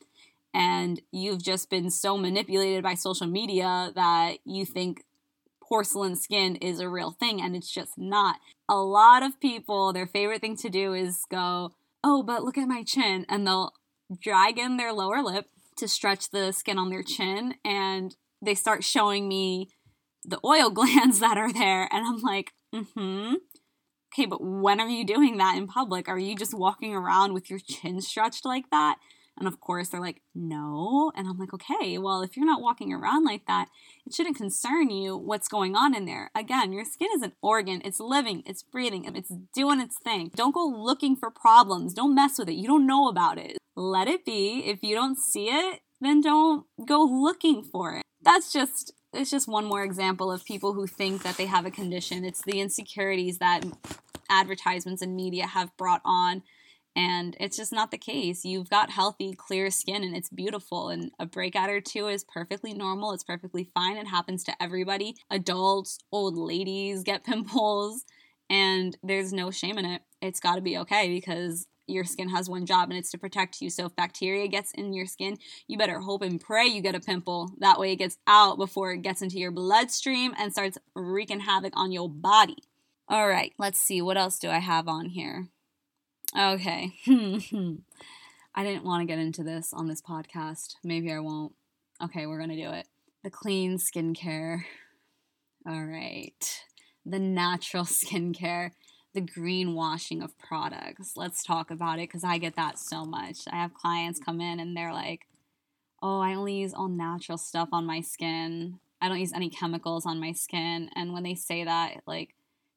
and 0.56 1.04
you've 1.12 1.44
just 1.44 1.70
been 1.70 1.92
so 1.92 2.18
manipulated 2.18 2.82
by 2.82 2.96
social 2.96 3.28
media 3.28 3.92
that 3.94 4.38
you 4.44 4.66
think 4.66 5.04
porcelain 5.68 6.16
skin 6.16 6.56
is 6.58 6.80
a 6.80 6.90
real 6.90 7.12
thing 7.12 7.42
and 7.42 7.56
it's 7.56 7.72
just 7.72 7.98
not. 7.98 8.38
A 8.70 8.78
lot 8.78 9.24
of 9.24 9.40
people, 9.40 9.94
their 9.94 10.08
favorite 10.08 10.42
thing 10.42 10.58
to 10.58 10.70
do 10.70 10.94
is 10.94 11.26
go, 11.30 11.72
oh, 12.04 12.24
but 12.24 12.44
look 12.44 12.58
at 12.58 12.68
my 12.68 12.84
chin. 12.84 13.26
And 13.30 13.48
they'll 13.48 13.74
drag 14.22 14.60
in 14.60 14.78
their 14.78 14.94
lower 14.94 15.22
lip 15.22 15.46
to 15.78 15.88
stretch 15.88 16.30
the 16.30 16.52
skin 16.52 16.78
on 16.78 16.90
their 16.90 17.04
chin 17.04 17.56
and 17.66 18.16
they 18.42 18.54
start 18.54 18.84
showing 18.84 19.28
me 19.28 19.70
the 20.24 20.40
oil 20.46 20.70
glands 20.72 21.20
that 21.20 21.38
are 21.38 21.52
there. 21.52 21.88
And 21.92 22.06
I'm 22.06 22.22
like, 22.22 22.52
mm 22.74 22.88
hmm. 22.94 23.34
Okay, 24.14 24.28
but 24.28 24.44
when 24.44 24.80
are 24.80 24.88
you 24.88 25.04
doing 25.04 25.38
that 25.38 25.58
in 25.58 25.66
public? 25.66 26.08
Are 26.08 26.20
you 26.20 26.36
just 26.36 26.54
walking 26.54 26.94
around 26.94 27.34
with 27.34 27.50
your 27.50 27.58
chin 27.58 28.00
stretched 28.00 28.46
like 28.46 28.70
that? 28.70 28.98
And 29.38 29.48
of 29.48 29.60
course, 29.60 29.90
they're 29.90 30.00
like, 30.00 30.22
no. 30.36 31.12
And 31.16 31.28
I'm 31.28 31.40
like, 31.40 31.54
okay, 31.54 31.98
well, 31.98 32.22
if 32.22 32.38
you're 32.38 32.46
not 32.46 32.62
walking 32.62 32.94
around 32.94 33.26
like 33.26 33.48
that, 33.48 33.68
it 34.06 34.14
shouldn't 34.14 34.38
concern 34.38 34.90
you 34.90 35.18
what's 35.18 35.48
going 35.48 35.76
on 35.76 35.96
in 35.96 36.06
there. 36.06 36.30
Again, 36.36 36.72
your 36.72 36.86
skin 36.86 37.10
is 37.16 37.24
an 37.24 37.34
organ, 37.42 37.82
it's 37.84 38.00
living, 38.00 38.44
it's 38.46 38.62
breathing, 38.62 39.06
it's 39.16 39.34
doing 39.56 39.82
its 39.82 39.98
thing. 40.04 40.32
Don't 40.36 40.54
go 40.54 40.66
looking 40.66 41.16
for 41.16 41.32
problems, 41.32 41.94
don't 41.94 42.16
mess 42.16 42.38
with 42.38 42.50
it. 42.50 42.54
You 42.54 42.68
don't 42.68 42.86
know 42.86 43.08
about 43.08 43.38
it. 43.38 43.58
Let 43.76 44.08
it 44.08 44.24
be. 44.24 44.64
If 44.66 44.84
you 44.84 44.96
don't 44.96 45.18
see 45.18 45.48
it, 45.48 45.80
then 46.00 46.22
don't 46.22 46.66
go 46.86 47.02
looking 47.02 47.64
for 47.64 47.98
it. 47.98 48.04
That's 48.22 48.54
just 48.54 48.94
it's 49.14 49.30
just 49.30 49.48
one 49.48 49.66
more 49.66 49.84
example 49.84 50.32
of 50.32 50.44
people 50.44 50.74
who 50.74 50.88
think 50.88 51.24
that 51.24 51.38
they 51.38 51.46
have 51.46 51.66
a 51.66 51.72
condition. 51.72 52.26
It's 52.26 52.42
the 52.42 52.60
insecurities 52.60 53.38
that 53.38 53.64
advertisements 54.30 55.02
and 55.02 55.16
media 55.16 55.46
have 55.46 55.76
brought 55.78 56.02
on 56.04 56.42
and 56.96 57.36
it's 57.40 57.58
just 57.58 57.74
not 57.74 57.92
the 57.92 57.98
case. 57.98 58.46
You've 58.46 58.70
got 58.70 58.92
healthy, 58.92 59.34
clear 59.34 59.72
skin 59.72 60.04
and 60.04 60.16
it's 60.16 60.30
beautiful. 60.30 60.90
And 60.90 61.12
a 61.20 61.26
breakout 61.26 61.70
or 61.70 61.82
two 61.82 62.08
is 62.08 62.24
perfectly 62.24 62.74
normal. 62.74 63.14
It's 63.14 63.24
perfectly 63.24 63.70
fine. 63.74 63.98
It 63.98 64.08
happens 64.08 64.44
to 64.46 64.54
everybody. 64.62 65.16
Adults, 65.32 65.98
old 66.12 66.38
ladies 66.38 67.04
get 67.04 67.24
pimples, 67.26 68.06
and 68.50 68.96
there's 69.02 69.34
no 69.34 69.50
shame 69.50 69.78
in 69.78 69.86
it. 69.86 70.02
It's 70.22 70.40
got 70.40 70.56
to 70.56 70.62
be 70.62 70.78
okay 70.80 71.10
because 71.10 71.68
your 71.88 72.04
skin 72.06 72.30
has 72.30 72.50
one 72.50 72.66
job 72.66 72.90
and 72.90 72.98
it's 72.98 73.12
to 73.12 73.18
protect 73.18 73.60
you. 73.62 73.70
So 73.70 73.88
if 73.88 73.96
bacteria 73.96 74.48
gets 74.48 74.72
in 74.72 74.94
your 74.94 75.06
skin, 75.06 75.38
you 75.68 75.78
better 75.78 76.00
hope 76.00 76.22
and 76.22 76.40
pray 76.40 76.66
you 76.66 76.82
get 76.82 76.96
a 76.96 77.00
pimple. 77.00 77.52
That 77.60 77.80
way 77.80 77.92
it 77.92 77.98
gets 77.98 78.18
out 78.28 78.58
before 78.58 78.94
it 78.94 79.02
gets 79.02 79.22
into 79.22 79.38
your 79.38 79.52
bloodstream 79.52 80.34
and 80.38 80.52
starts 80.54 80.78
wreaking 80.96 81.42
havoc 81.42 81.74
on 81.76 81.92
your 81.92 82.10
body. 82.10 82.58
All 83.10 83.28
right, 83.28 83.52
let's 83.58 83.82
see. 83.82 84.02
What 84.02 84.18
else 84.18 84.40
do 84.40 84.50
I 84.50 84.60
have 84.60 84.88
on 84.88 85.08
here? 85.08 85.50
Okay. 86.36 86.94
I 88.56 88.64
didn't 88.64 88.84
want 88.84 89.02
to 89.02 89.06
get 89.06 89.20
into 89.20 89.44
this 89.44 89.72
on 89.72 89.88
this 89.88 90.02
podcast. 90.02 90.76
Maybe 90.84 91.12
I 91.12 91.20
won't. 91.20 91.54
Okay, 92.04 92.26
we're 92.26 92.38
going 92.38 92.50
to 92.50 92.56
do 92.56 92.72
it. 92.72 92.88
The 93.24 93.30
clean 93.30 93.78
skincare. 93.78 94.64
All 95.68 95.84
right. 95.84 96.64
The 97.06 97.20
natural 97.20 97.84
skincare, 97.86 98.72
the 99.14 99.22
greenwashing 99.22 100.24
of 100.24 100.38
products. 100.40 101.14
Let's 101.16 101.44
talk 101.44 101.70
about 101.70 102.00
it 102.00 102.10
because 102.10 102.24
I 102.24 102.40
get 102.40 102.56
that 102.56 102.80
so 102.80 103.06
much. 103.06 103.42
I 103.52 103.58
have 103.58 103.74
clients 103.74 104.20
come 104.20 104.42
in 104.42 104.60
and 104.60 104.76
they're 104.76 104.94
like, 104.94 105.28
oh, 106.02 106.20
I 106.20 106.34
only 106.34 106.56
use 106.56 106.74
all 106.74 106.90
natural 106.90 107.38
stuff 107.38 107.70
on 107.72 107.86
my 107.86 108.02
skin. 108.02 108.80
I 109.00 109.08
don't 109.08 109.20
use 109.20 109.34
any 109.34 109.50
chemicals 109.50 110.06
on 110.06 110.20
my 110.20 110.32
skin. 110.32 110.90
And 110.96 111.14
when 111.14 111.24
they 111.24 111.36
say 111.36 111.64
that, 111.64 111.98
it 111.98 112.04
like 112.08 112.34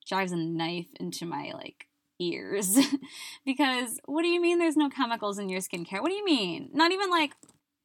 drives 0.07 0.33
a 0.33 0.37
knife 0.37 0.89
into 1.01 1.25
my 1.25 1.53
like 1.55 1.87
ears. 2.19 2.79
because 3.45 4.01
what 4.07 4.23
do 4.23 4.29
you 4.29 4.41
mean 4.41 4.59
there's 4.59 4.77
no 4.77 4.91
chemicals 4.91 5.39
in 5.39 5.49
your 5.49 5.61
skincare? 5.61 6.01
What 6.01 6.09
do 6.09 6.15
you 6.15 6.25
mean? 6.25 6.71
Not 6.73 6.93
even 6.93 7.11
like 7.11 7.33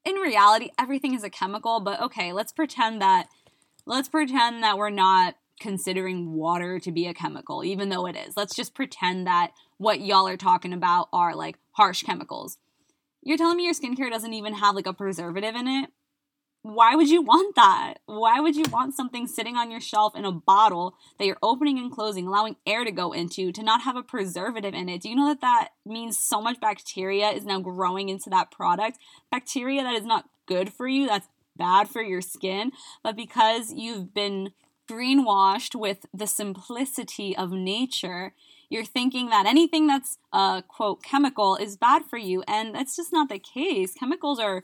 in 0.03 0.15
reality, 0.15 0.69
everything 0.79 1.13
is 1.13 1.23
a 1.23 1.29
chemical, 1.29 1.79
but 1.79 2.01
okay, 2.01 2.33
let's 2.33 2.51
pretend 2.51 3.01
that 3.01 3.27
let's 3.85 4.09
pretend 4.09 4.63
that 4.63 4.77
we're 4.77 4.89
not 4.89 5.35
considering 5.59 6.33
water 6.33 6.79
to 6.79 6.91
be 6.91 7.05
a 7.05 7.13
chemical, 7.13 7.63
even 7.63 7.89
though 7.89 8.07
it 8.07 8.15
is. 8.15 8.35
Let's 8.35 8.55
just 8.55 8.73
pretend 8.73 9.27
that 9.27 9.51
what 9.77 10.01
y'all 10.01 10.27
are 10.27 10.37
talking 10.37 10.73
about 10.73 11.07
are 11.13 11.35
like 11.35 11.57
harsh 11.73 12.03
chemicals. 12.03 12.57
You're 13.21 13.37
telling 13.37 13.57
me 13.57 13.65
your 13.65 13.73
skincare 13.73 14.09
doesn't 14.09 14.33
even 14.33 14.55
have 14.55 14.75
like 14.75 14.87
a 14.87 14.93
preservative 14.93 15.55
in 15.55 15.67
it? 15.67 15.91
Why 16.63 16.95
would 16.95 17.09
you 17.09 17.21
want 17.21 17.55
that? 17.55 17.95
Why 18.05 18.39
would 18.39 18.55
you 18.55 18.65
want 18.71 18.95
something 18.95 19.27
sitting 19.27 19.55
on 19.55 19.71
your 19.71 19.81
shelf 19.81 20.15
in 20.15 20.25
a 20.25 20.31
bottle 20.31 20.95
that 21.17 21.25
you're 21.25 21.37
opening 21.41 21.79
and 21.79 21.91
closing, 21.91 22.27
allowing 22.27 22.55
air 22.67 22.83
to 22.83 22.91
go 22.91 23.13
into, 23.13 23.51
to 23.51 23.63
not 23.63 23.81
have 23.81 23.95
a 23.95 24.03
preservative 24.03 24.73
in 24.73 24.87
it? 24.87 25.01
Do 25.01 25.09
you 25.09 25.15
know 25.15 25.27
that 25.27 25.41
that 25.41 25.69
means 25.85 26.19
so 26.19 26.39
much 26.39 26.59
bacteria 26.59 27.29
is 27.29 27.45
now 27.45 27.59
growing 27.59 28.09
into 28.09 28.29
that 28.29 28.51
product? 28.51 28.99
Bacteria 29.31 29.81
that 29.81 29.95
is 29.95 30.05
not 30.05 30.29
good 30.45 30.71
for 30.71 30.87
you, 30.87 31.07
that's 31.07 31.27
bad 31.57 31.89
for 31.89 32.01
your 32.01 32.21
skin, 32.21 32.71
but 33.03 33.15
because 33.15 33.73
you've 33.73 34.13
been 34.13 34.51
greenwashed 34.89 35.73
with 35.73 36.05
the 36.13 36.27
simplicity 36.27 37.35
of 37.35 37.51
nature, 37.51 38.33
you're 38.69 38.85
thinking 38.85 39.29
that 39.29 39.45
anything 39.45 39.87
that's 39.87 40.17
a 40.31 40.63
quote 40.67 41.03
chemical 41.03 41.55
is 41.55 41.75
bad 41.75 42.03
for 42.05 42.17
you, 42.17 42.43
and 42.47 42.73
that's 42.75 42.95
just 42.95 43.11
not 43.11 43.29
the 43.29 43.39
case. 43.39 43.93
Chemicals 43.93 44.39
are 44.39 44.63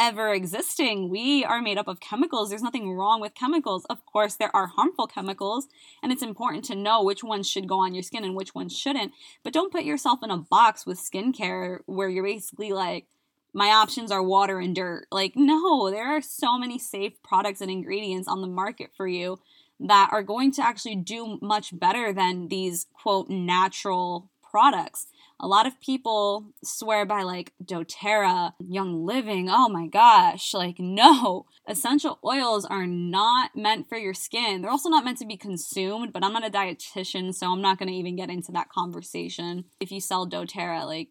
ever 0.00 0.32
existing. 0.32 1.08
We 1.10 1.44
are 1.44 1.60
made 1.60 1.78
up 1.78 1.88
of 1.88 2.00
chemicals. 2.00 2.48
There's 2.48 2.62
nothing 2.62 2.92
wrong 2.92 3.20
with 3.20 3.34
chemicals. 3.34 3.84
Of 3.86 4.04
course, 4.06 4.34
there 4.34 4.54
are 4.54 4.68
harmful 4.68 5.06
chemicals, 5.06 5.68
and 6.02 6.12
it's 6.12 6.22
important 6.22 6.64
to 6.66 6.76
know 6.76 7.02
which 7.02 7.24
ones 7.24 7.48
should 7.48 7.68
go 7.68 7.80
on 7.80 7.94
your 7.94 8.02
skin 8.02 8.24
and 8.24 8.36
which 8.36 8.54
ones 8.54 8.76
shouldn't. 8.76 9.12
But 9.42 9.52
don't 9.52 9.72
put 9.72 9.84
yourself 9.84 10.20
in 10.22 10.30
a 10.30 10.36
box 10.36 10.86
with 10.86 10.98
skincare 10.98 11.80
where 11.86 12.08
you're 12.08 12.24
basically 12.24 12.72
like, 12.72 13.06
my 13.52 13.68
options 13.68 14.12
are 14.12 14.22
water 14.22 14.60
and 14.60 14.74
dirt. 14.74 15.06
Like, 15.10 15.32
no, 15.34 15.90
there 15.90 16.06
are 16.06 16.20
so 16.20 16.58
many 16.58 16.78
safe 16.78 17.14
products 17.22 17.60
and 17.60 17.70
ingredients 17.70 18.28
on 18.28 18.40
the 18.40 18.46
market 18.46 18.90
for 18.96 19.08
you 19.08 19.40
that 19.80 20.10
are 20.12 20.22
going 20.22 20.52
to 20.52 20.64
actually 20.64 20.96
do 20.96 21.38
much 21.40 21.76
better 21.78 22.12
than 22.12 22.48
these 22.48 22.86
quote 22.92 23.28
natural 23.30 24.30
products 24.42 25.06
a 25.40 25.46
lot 25.46 25.66
of 25.66 25.80
people 25.80 26.52
swear 26.64 27.06
by 27.06 27.22
like 27.22 27.52
doTERRA, 27.62 28.52
Young 28.58 29.04
Living. 29.04 29.48
Oh 29.50 29.68
my 29.68 29.86
gosh, 29.86 30.54
like 30.54 30.76
no. 30.78 31.46
Essential 31.68 32.18
oils 32.24 32.64
are 32.64 32.86
not 32.86 33.50
meant 33.54 33.88
for 33.88 33.98
your 33.98 34.14
skin. 34.14 34.62
They're 34.62 34.70
also 34.70 34.88
not 34.88 35.04
meant 35.04 35.18
to 35.18 35.26
be 35.26 35.36
consumed, 35.36 36.12
but 36.12 36.24
I'm 36.24 36.32
not 36.32 36.46
a 36.46 36.50
dietitian, 36.50 37.34
so 37.34 37.52
I'm 37.52 37.62
not 37.62 37.78
going 37.78 37.88
to 37.88 37.94
even 37.94 38.16
get 38.16 38.30
into 38.30 38.52
that 38.52 38.70
conversation. 38.70 39.64
If 39.80 39.92
you 39.92 40.00
sell 40.00 40.28
doTERRA, 40.28 40.86
like 40.86 41.08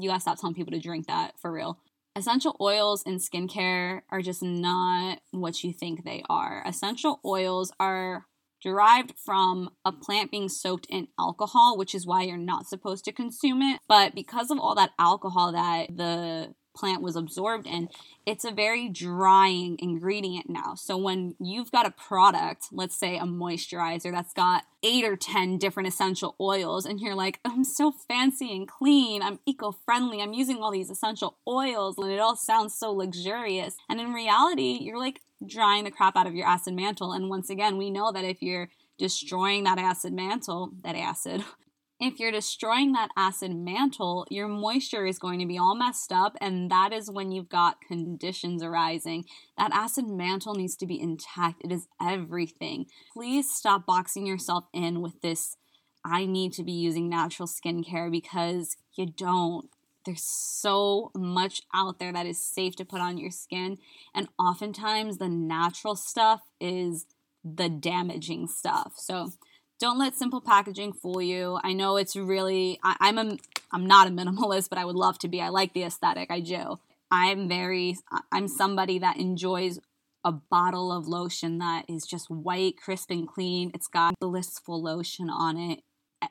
you 0.00 0.08
gotta 0.08 0.20
stop 0.20 0.40
telling 0.40 0.54
people 0.54 0.72
to 0.72 0.80
drink 0.80 1.06
that 1.06 1.38
for 1.40 1.52
real. 1.52 1.78
Essential 2.16 2.56
oils 2.60 3.02
in 3.04 3.16
skincare 3.16 4.02
are 4.10 4.22
just 4.22 4.42
not 4.42 5.18
what 5.32 5.64
you 5.64 5.72
think 5.72 6.04
they 6.04 6.22
are. 6.28 6.62
Essential 6.64 7.20
oils 7.24 7.72
are 7.80 8.26
derived 8.64 9.12
from 9.22 9.70
a 9.84 9.92
plant 9.92 10.30
being 10.30 10.48
soaked 10.48 10.86
in 10.88 11.06
alcohol, 11.18 11.76
which 11.76 11.94
is 11.94 12.06
why 12.06 12.22
you're 12.22 12.38
not 12.38 12.66
supposed 12.66 13.04
to 13.04 13.12
consume 13.12 13.60
it. 13.60 13.78
But 13.86 14.14
because 14.14 14.50
of 14.50 14.58
all 14.58 14.74
that 14.74 14.92
alcohol 14.98 15.52
that 15.52 15.94
the 15.94 16.54
plant 16.74 17.02
was 17.02 17.14
absorbed 17.14 17.66
in, 17.66 17.88
it's 18.26 18.44
a 18.44 18.50
very 18.50 18.88
drying 18.88 19.76
ingredient 19.78 20.48
now. 20.48 20.74
So 20.74 20.96
when 20.96 21.34
you've 21.38 21.70
got 21.70 21.86
a 21.86 21.90
product, 21.90 22.68
let's 22.72 22.96
say 22.96 23.18
a 23.18 23.24
moisturizer 23.24 24.10
that's 24.10 24.32
got 24.32 24.64
eight 24.82 25.04
or 25.04 25.14
10 25.14 25.58
different 25.58 25.86
essential 25.86 26.34
oils, 26.40 26.86
and 26.86 26.98
you're 26.98 27.14
like, 27.14 27.40
I'm 27.44 27.64
so 27.64 27.92
fancy 27.92 28.50
and 28.50 28.66
clean, 28.66 29.22
I'm 29.22 29.40
eco 29.46 29.72
friendly, 29.72 30.22
I'm 30.22 30.32
using 30.32 30.62
all 30.62 30.72
these 30.72 30.90
essential 30.90 31.36
oils, 31.46 31.98
and 31.98 32.10
it 32.10 32.18
all 32.18 32.34
sounds 32.34 32.74
so 32.74 32.92
luxurious. 32.92 33.76
And 33.90 34.00
in 34.00 34.14
reality, 34.14 34.78
you're 34.80 34.98
like 34.98 35.20
drying 35.46 35.84
the 35.84 35.90
crap 35.90 36.16
out 36.16 36.26
of 36.26 36.34
your 36.34 36.46
acid 36.46 36.74
mantle. 36.74 37.12
And 37.12 37.28
once 37.28 37.50
again, 37.50 37.76
we 37.76 37.90
know 37.90 38.12
that 38.12 38.24
if 38.24 38.42
you're 38.42 38.68
destroying 38.98 39.64
that 39.64 39.78
acid 39.78 40.12
mantle, 40.12 40.72
that 40.82 40.96
acid, 40.96 41.44
if 42.00 42.18
you're 42.18 42.32
destroying 42.32 42.92
that 42.92 43.10
acid 43.16 43.54
mantle, 43.54 44.26
your 44.30 44.48
moisture 44.48 45.06
is 45.06 45.18
going 45.18 45.38
to 45.40 45.46
be 45.46 45.58
all 45.58 45.74
messed 45.74 46.12
up, 46.12 46.36
and 46.40 46.70
that 46.70 46.92
is 46.92 47.10
when 47.10 47.32
you've 47.32 47.48
got 47.48 47.80
conditions 47.80 48.62
arising. 48.62 49.24
That 49.56 49.72
acid 49.72 50.06
mantle 50.08 50.54
needs 50.54 50.76
to 50.76 50.86
be 50.86 51.00
intact. 51.00 51.62
It 51.64 51.72
is 51.72 51.86
everything. 52.00 52.86
Please 53.12 53.50
stop 53.50 53.86
boxing 53.86 54.26
yourself 54.26 54.64
in 54.72 55.00
with 55.00 55.20
this 55.22 55.56
I 56.04 56.26
need 56.26 56.52
to 56.54 56.62
be 56.62 56.72
using 56.72 57.08
natural 57.08 57.48
skincare 57.48 58.10
because 58.10 58.76
you 58.94 59.06
don't. 59.06 59.68
There's 60.04 60.22
so 60.22 61.10
much 61.14 61.62
out 61.72 61.98
there 61.98 62.12
that 62.12 62.26
is 62.26 62.42
safe 62.42 62.76
to 62.76 62.84
put 62.84 63.00
on 63.00 63.18
your 63.18 63.30
skin, 63.30 63.78
and 64.14 64.28
oftentimes 64.38 65.18
the 65.18 65.28
natural 65.28 65.96
stuff 65.96 66.42
is 66.60 67.06
the 67.44 67.68
damaging 67.68 68.48
stuff. 68.48 68.94
So, 68.96 69.32
don't 69.80 69.98
let 69.98 70.14
simple 70.14 70.40
packaging 70.40 70.92
fool 70.92 71.20
you. 71.20 71.58
I 71.62 71.72
know 71.72 71.96
it's 71.96 72.16
really 72.16 72.78
I, 72.82 72.96
I'm 73.00 73.18
a 73.18 73.38
I'm 73.72 73.86
not 73.86 74.06
a 74.06 74.10
minimalist, 74.10 74.68
but 74.68 74.78
I 74.78 74.84
would 74.84 74.96
love 74.96 75.18
to 75.20 75.28
be. 75.28 75.40
I 75.40 75.48
like 75.48 75.74
the 75.74 75.82
aesthetic. 75.82 76.30
I 76.30 76.40
do. 76.40 76.78
I'm 77.10 77.48
very 77.48 77.96
I'm 78.32 78.48
somebody 78.48 78.98
that 79.00 79.18
enjoys 79.18 79.78
a 80.24 80.32
bottle 80.32 80.90
of 80.90 81.06
lotion 81.06 81.58
that 81.58 81.84
is 81.88 82.06
just 82.06 82.30
white, 82.30 82.76
crisp 82.78 83.10
and 83.10 83.28
clean. 83.28 83.70
It's 83.74 83.88
got 83.88 84.14
blissful 84.20 84.82
lotion 84.82 85.28
on 85.28 85.58
it. 85.58 85.80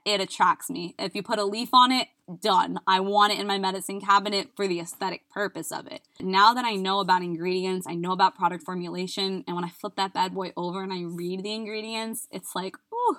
It 0.06 0.22
attracts 0.22 0.70
me. 0.70 0.96
If 0.98 1.16
you 1.16 1.24
put 1.24 1.40
a 1.40 1.46
leaf 1.46 1.70
on 1.74 1.92
it, 1.92 2.08
done. 2.42 2.80
I 2.88 3.00
want 3.00 3.34
it 3.34 3.40
in 3.40 3.48
my 3.48 3.58
medicine 3.58 4.00
cabinet 4.00 4.50
for 4.56 4.68
the 4.68 4.80
aesthetic 4.80 5.30
purpose 5.30 5.72
of 5.72 5.88
it. 5.88 6.02
Now 6.20 6.54
that 6.54 6.66
I 6.66 6.76
know 6.76 7.00
about 7.00 7.22
ingredients, 7.22 7.88
I 7.88 7.96
know 7.96 8.12
about 8.12 8.36
product 8.36 8.64
formulation, 8.64 9.44
and 9.48 9.56
when 9.56 9.66
I 9.66 9.70
flip 9.70 9.96
that 9.98 10.14
bad 10.14 10.34
boy 10.34 10.54
over 10.56 10.84
and 10.84 10.94
I 10.94 11.04
read 11.04 11.44
the 11.44 11.54
ingredients, 11.54 12.28
it's 12.32 12.56
like, 12.56 12.78
ooh, 12.94 13.18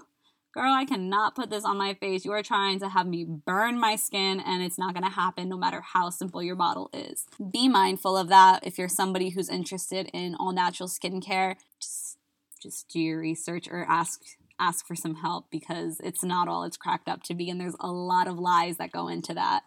girl, 0.55 0.73
I 0.73 0.85
cannot 0.85 1.35
put 1.35 1.51
this 1.51 1.65
on 1.65 1.77
my 1.77 1.95
face. 1.95 2.25
You 2.25 2.33
are 2.33 2.43
trying 2.43 2.79
to 2.79 2.89
have 2.89 3.07
me 3.07 3.25
burn 3.25 3.79
my 3.79 3.97
skin, 3.97 4.41
and 4.41 4.63
it's 4.63 4.79
not 4.79 4.95
to 4.95 5.03
happen 5.03 5.49
no 5.49 5.57
matter 5.57 5.81
how 5.81 6.11
simple 6.11 6.43
your 6.43 6.57
bottle 6.57 6.91
is. 6.93 7.27
Be 7.53 7.69
mindful 7.69 8.17
of 8.17 8.29
that 8.29 8.67
if 8.67 8.79
you're 8.79 8.89
somebody 8.89 9.31
who's 9.31 9.49
interested 9.49 10.09
in 10.13 10.37
all 10.37 10.53
natural 10.53 10.89
skincare. 10.89 11.57
Just, 11.81 12.19
just 12.63 12.89
do 12.89 13.01
your 13.01 13.19
research 13.19 13.69
or 13.69 13.85
ask 13.89 14.23
ask 14.59 14.87
for 14.87 14.95
some 14.95 15.17
help 15.17 15.47
because 15.51 16.01
it's 16.03 16.23
not 16.23 16.49
all 16.49 16.65
it's 16.65 16.77
cracked 16.77 17.09
up 17.09 17.23
to 17.25 17.35
be, 17.35 17.51
and 17.51 17.61
there's 17.61 17.77
a 17.81 17.91
lot 17.91 18.29
of 18.29 18.39
lies 18.39 18.77
that 18.77 18.93
go 18.93 19.09
into 19.09 19.35
that. 19.35 19.63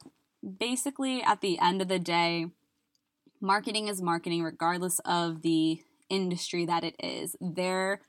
Basically, 0.60 1.22
at 1.22 1.42
the 1.42 1.60
end 1.60 1.82
of 1.82 1.88
the 1.88 2.00
day, 2.00 2.48
marketing 3.42 3.88
is 3.88 4.02
marketing 4.02 4.44
regardless 4.44 5.00
of 5.06 5.42
the 5.42 5.82
industry 6.10 6.66
that 6.66 6.84
it 6.84 6.96
is. 7.00 7.36
Their 7.42 8.02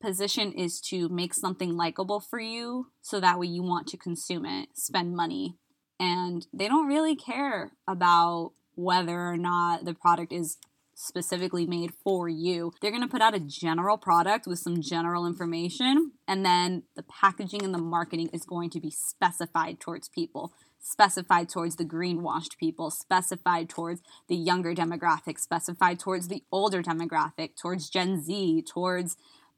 position 0.00 0.52
is 0.52 0.80
to 0.80 1.08
make 1.08 1.32
something 1.32 1.76
likable 1.76 2.20
for 2.20 2.40
you 2.40 2.88
so 3.00 3.20
that 3.20 3.38
way 3.38 3.46
you 3.46 3.62
want 3.62 3.86
to 3.88 3.96
consume 3.96 4.44
it, 4.44 4.70
spend 4.74 5.14
money. 5.14 5.56
And 6.00 6.46
they 6.52 6.66
don't 6.66 6.88
really 6.88 7.14
care 7.14 7.72
about 7.86 8.52
whether 8.74 9.28
or 9.28 9.36
not 9.36 9.84
the 9.84 9.94
product 9.94 10.32
is 10.32 10.56
specifically 10.94 11.66
made 11.66 11.92
for 12.04 12.28
you. 12.28 12.72
They're 12.80 12.90
going 12.90 13.02
to 13.02 13.08
put 13.08 13.22
out 13.22 13.34
a 13.34 13.40
general 13.40 13.96
product 13.96 14.46
with 14.46 14.58
some 14.58 14.80
general 14.80 15.26
information, 15.26 16.12
and 16.28 16.44
then 16.44 16.84
the 16.96 17.02
packaging 17.02 17.62
and 17.62 17.74
the 17.74 17.78
marketing 17.78 18.30
is 18.32 18.44
going 18.44 18.70
to 18.70 18.80
be 18.80 18.90
specified 18.90 19.80
towards 19.80 20.08
people, 20.08 20.52
specified 20.80 21.48
towards 21.48 21.76
the 21.76 21.84
greenwashed 21.84 22.58
people, 22.58 22.90
specified 22.90 23.68
towards 23.68 24.02
the 24.28 24.36
younger 24.36 24.74
demographic, 24.74 25.38
specified 25.38 25.98
towards 25.98 26.28
the 26.28 26.42
older 26.52 26.82
demographic, 26.82 27.56
towards 27.60 27.88
Gen 27.88 28.22
Z, 28.22 28.64
towards 28.72 29.16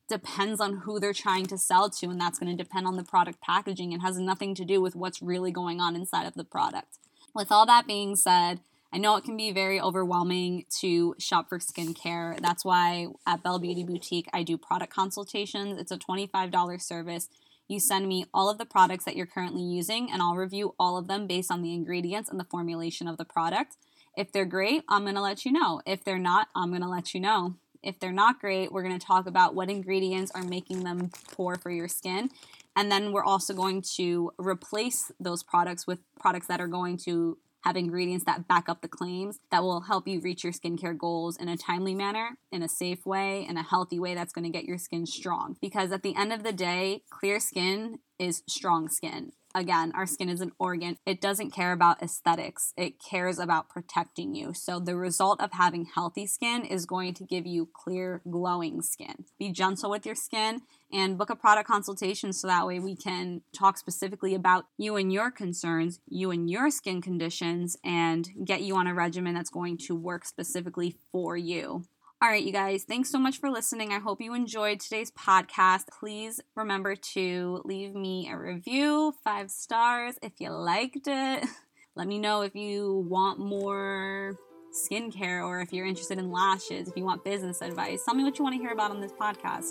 depends 0.09 0.61
on 0.61 0.81
who 0.81 1.01
they're 1.01 1.15
trying 1.15 1.47
to 1.47 1.57
sell 1.57 1.89
to, 1.89 2.07
and 2.07 2.21
that's 2.21 2.39
going 2.39 2.55
to 2.55 2.63
depend 2.63 2.87
on 2.87 2.97
the 2.97 3.05
product 3.05 3.41
packaging 3.41 3.93
and 3.93 4.03
has 4.03 4.19
nothing 4.19 4.55
to 4.55 4.65
do 4.65 4.81
with 4.81 4.95
what's 4.95 5.23
really 5.23 5.51
going 5.51 5.81
on 5.81 5.97
inside 5.97 6.27
of 6.27 6.35
the 6.35 6.45
product. 6.45 6.99
With 7.35 7.51
all 7.51 7.67
that 7.67 7.87
being 7.87 8.15
said, 8.15 8.61
I 8.95 8.99
know 8.99 9.17
it 9.17 9.25
can 9.25 9.37
be 9.37 9.51
very 9.51 9.81
overwhelming 9.81 10.67
to 10.79 11.17
shop 11.19 11.49
for 11.49 11.59
skincare. 11.59 12.41
That's 12.41 12.65
why 12.65 13.09
at 13.27 13.43
Belle 13.43 13.59
Beauty 13.59 13.83
Boutique, 13.83 14.29
I 14.33 14.45
do 14.45 14.57
product 14.57 14.95
consultations. 14.95 15.81
It's 15.81 15.91
a 15.91 15.99
$25 15.99 16.81
service. 16.81 17.29
You 17.67 17.81
send 17.81 18.07
me 18.07 18.27
all 18.33 18.49
of 18.49 18.59
the 18.59 18.65
products 18.65 19.05
that 19.07 19.17
you're 19.17 19.27
currently 19.27 19.65
using, 19.65 20.13
and 20.13 20.23
I'll 20.23 20.37
review 20.37 20.77
all 20.79 20.97
of 20.97 21.09
them 21.09 21.27
based 21.27 21.51
on 21.51 21.61
the 21.61 21.75
ingredients 21.75 22.31
and 22.31 22.39
the 22.39 22.45
formulation 22.45 23.09
of 23.09 23.17
the 23.17 23.25
product. 23.25 23.75
If 24.17 24.31
they're 24.31 24.45
great, 24.45 24.85
I'm 24.89 25.13
to 25.13 25.21
let 25.21 25.45
you 25.45 25.51
know. 25.51 25.81
If 25.85 26.05
they're 26.05 26.17
not, 26.17 26.47
I'm 26.55 26.73
to 26.73 26.89
let 26.89 27.15
you 27.15 27.21
know. 27.21 27.57
If 27.83 27.99
they're 27.99 28.13
not 28.13 28.39
great, 28.39 28.71
we're 28.71 28.89
to 28.89 29.05
talk 29.05 29.27
about 29.27 29.57
what 29.57 29.71
ingredients 29.71 30.31
are 30.37 30.45
making 30.45 30.85
them 30.85 31.11
poor 31.33 31.57
for 31.57 31.73
your 31.73 31.89
skin. 31.89 32.31
And 32.77 32.93
then 32.93 33.11
we're 33.11 33.25
also 33.25 33.55
going 33.55 33.83
to 33.97 34.31
replace 34.39 35.11
those 35.19 35.43
products 35.43 35.85
with 35.85 35.99
products 36.21 36.47
that 36.47 36.61
are 36.61 36.69
going 36.69 36.97
to 36.99 37.39
have 37.65 37.77
ingredients 37.77 38.25
that 38.27 38.47
back 38.47 38.69
up 38.69 38.83
the 38.83 38.89
claims 38.89 39.39
that 39.51 39.63
will 39.63 39.83
help 39.83 40.07
you 40.07 40.21
reach 40.21 40.45
your 40.45 40.53
skincare 40.53 40.97
goals 40.97 41.37
in 41.37 41.49
a 41.49 41.57
timely 41.57 41.95
manner, 41.95 42.37
in 42.53 42.63
a 42.63 42.69
safe 42.69 43.05
way, 43.07 43.47
in 43.49 43.57
a 43.57 43.63
healthy 43.63 43.99
way 43.99 44.15
that's 44.15 44.33
going 44.33 44.45
to 44.45 44.51
get 44.51 44.65
your 44.65 44.79
skin 44.79 45.07
strong. 45.07 45.57
Because 45.61 45.93
at 45.93 46.03
the 46.03 46.15
end 46.17 46.33
of 46.33 46.43
the 46.43 46.53
day, 46.53 47.03
clear 47.11 47.41
skin 47.41 47.99
is 48.19 48.43
strong 48.47 48.89
skin 48.89 49.33
again, 49.55 49.93
our 49.95 50.07
skin 50.07 50.29
is 50.29 50.41
an 50.41 50.53
organ. 50.59 50.99
It 51.07 51.21
doesn't 51.21 51.53
care 51.53 51.73
about 51.73 52.03
aesthetics, 52.03 52.73
it 52.77 52.95
cares 52.99 53.39
about 53.39 53.69
protecting 53.69 54.35
you. 54.35 54.53
So, 54.55 54.81
the 54.81 54.97
result 54.97 55.41
of 55.41 55.53
having 55.53 55.87
healthy 55.95 56.27
skin 56.27 56.65
is 56.65 56.87
going 56.87 57.15
to 57.15 57.25
give 57.25 57.47
you 57.47 57.69
clear, 57.73 58.21
glowing 58.29 58.83
skin. 58.83 59.25
Be 59.39 59.53
gentle 59.53 59.91
with 59.91 60.05
your 60.05 60.17
skin 60.17 60.63
and 60.95 61.19
book 61.19 61.29
a 61.29 61.37
product 61.37 61.67
consultation 61.67 62.33
so 62.33 62.47
that 62.47 62.67
way 62.67 62.79
we 62.79 62.95
can 62.95 63.43
talk 63.53 63.77
specifically 63.77 64.35
about 64.35 64.67
you 64.79 64.97
and 64.97 65.13
your 65.13 65.31
concerns, 65.31 65.99
you 66.07 66.31
and 66.31 66.49
your 66.49 66.71
skin 66.71 67.03
conditions, 67.03 67.77
and 67.85 68.29
get 68.45 68.63
you 68.63 68.77
on 68.77 68.87
a 68.87 68.95
regimen 68.95 69.35
that's 69.35 69.51
going 69.51 69.77
to 69.77 69.95
work 69.97 70.25
specifically 70.25 70.97
for 71.11 71.37
you. 71.37 71.85
All 72.23 72.31
right, 72.31 72.43
you 72.43 72.53
guys, 72.53 72.85
thanks 72.85 73.11
so 73.11 73.19
much 73.19 73.39
for 73.39 73.51
listening. 73.51 73.93
I 73.93 73.99
hope 73.99 74.21
you 74.21 74.35
enjoyed 74.35 74.81
today's 74.81 75.11
podcast. 75.11 75.89
Please 75.99 76.41
remember 76.55 76.95
to 76.95 77.61
leave 77.65 77.95
me 77.95 78.31
a 78.31 78.39
review, 78.39 79.13
five 79.25 79.51
stars 79.51 80.15
if 80.23 80.33
you 80.39 80.51
liked 80.51 81.07
it. 81.07 81.45
Let 81.97 82.07
me 82.07 82.19
know 82.19 82.43
if 82.43 82.55
you 82.55 83.05
want 83.09 83.41
more 83.41 84.39
skincare 84.73 85.45
or 85.45 85.61
if 85.61 85.73
you're 85.73 85.87
interested 85.87 86.19
in 86.19 86.31
lashes, 86.31 86.89
if 86.89 86.97
you 86.97 87.05
want 87.05 87.25
business 87.25 87.61
advice. 87.63 88.05
Tell 88.05 88.15
me 88.15 88.25
what 88.25 88.39
you 88.39 88.45
want 88.45 88.57
to 88.57 88.61
hear 88.61 88.73
about 88.73 88.91
on 88.91 89.01
this 89.01 89.13
podcast. 89.13 89.71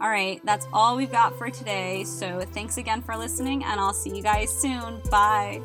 All 0.00 0.08
right, 0.08 0.40
that's 0.44 0.66
all 0.72 0.96
we've 0.96 1.12
got 1.12 1.36
for 1.36 1.50
today. 1.50 2.04
So 2.04 2.40
thanks 2.40 2.78
again 2.78 3.02
for 3.02 3.16
listening, 3.16 3.62
and 3.64 3.78
I'll 3.78 3.92
see 3.92 4.16
you 4.16 4.22
guys 4.22 4.50
soon. 4.50 5.00
Bye. 5.10 5.60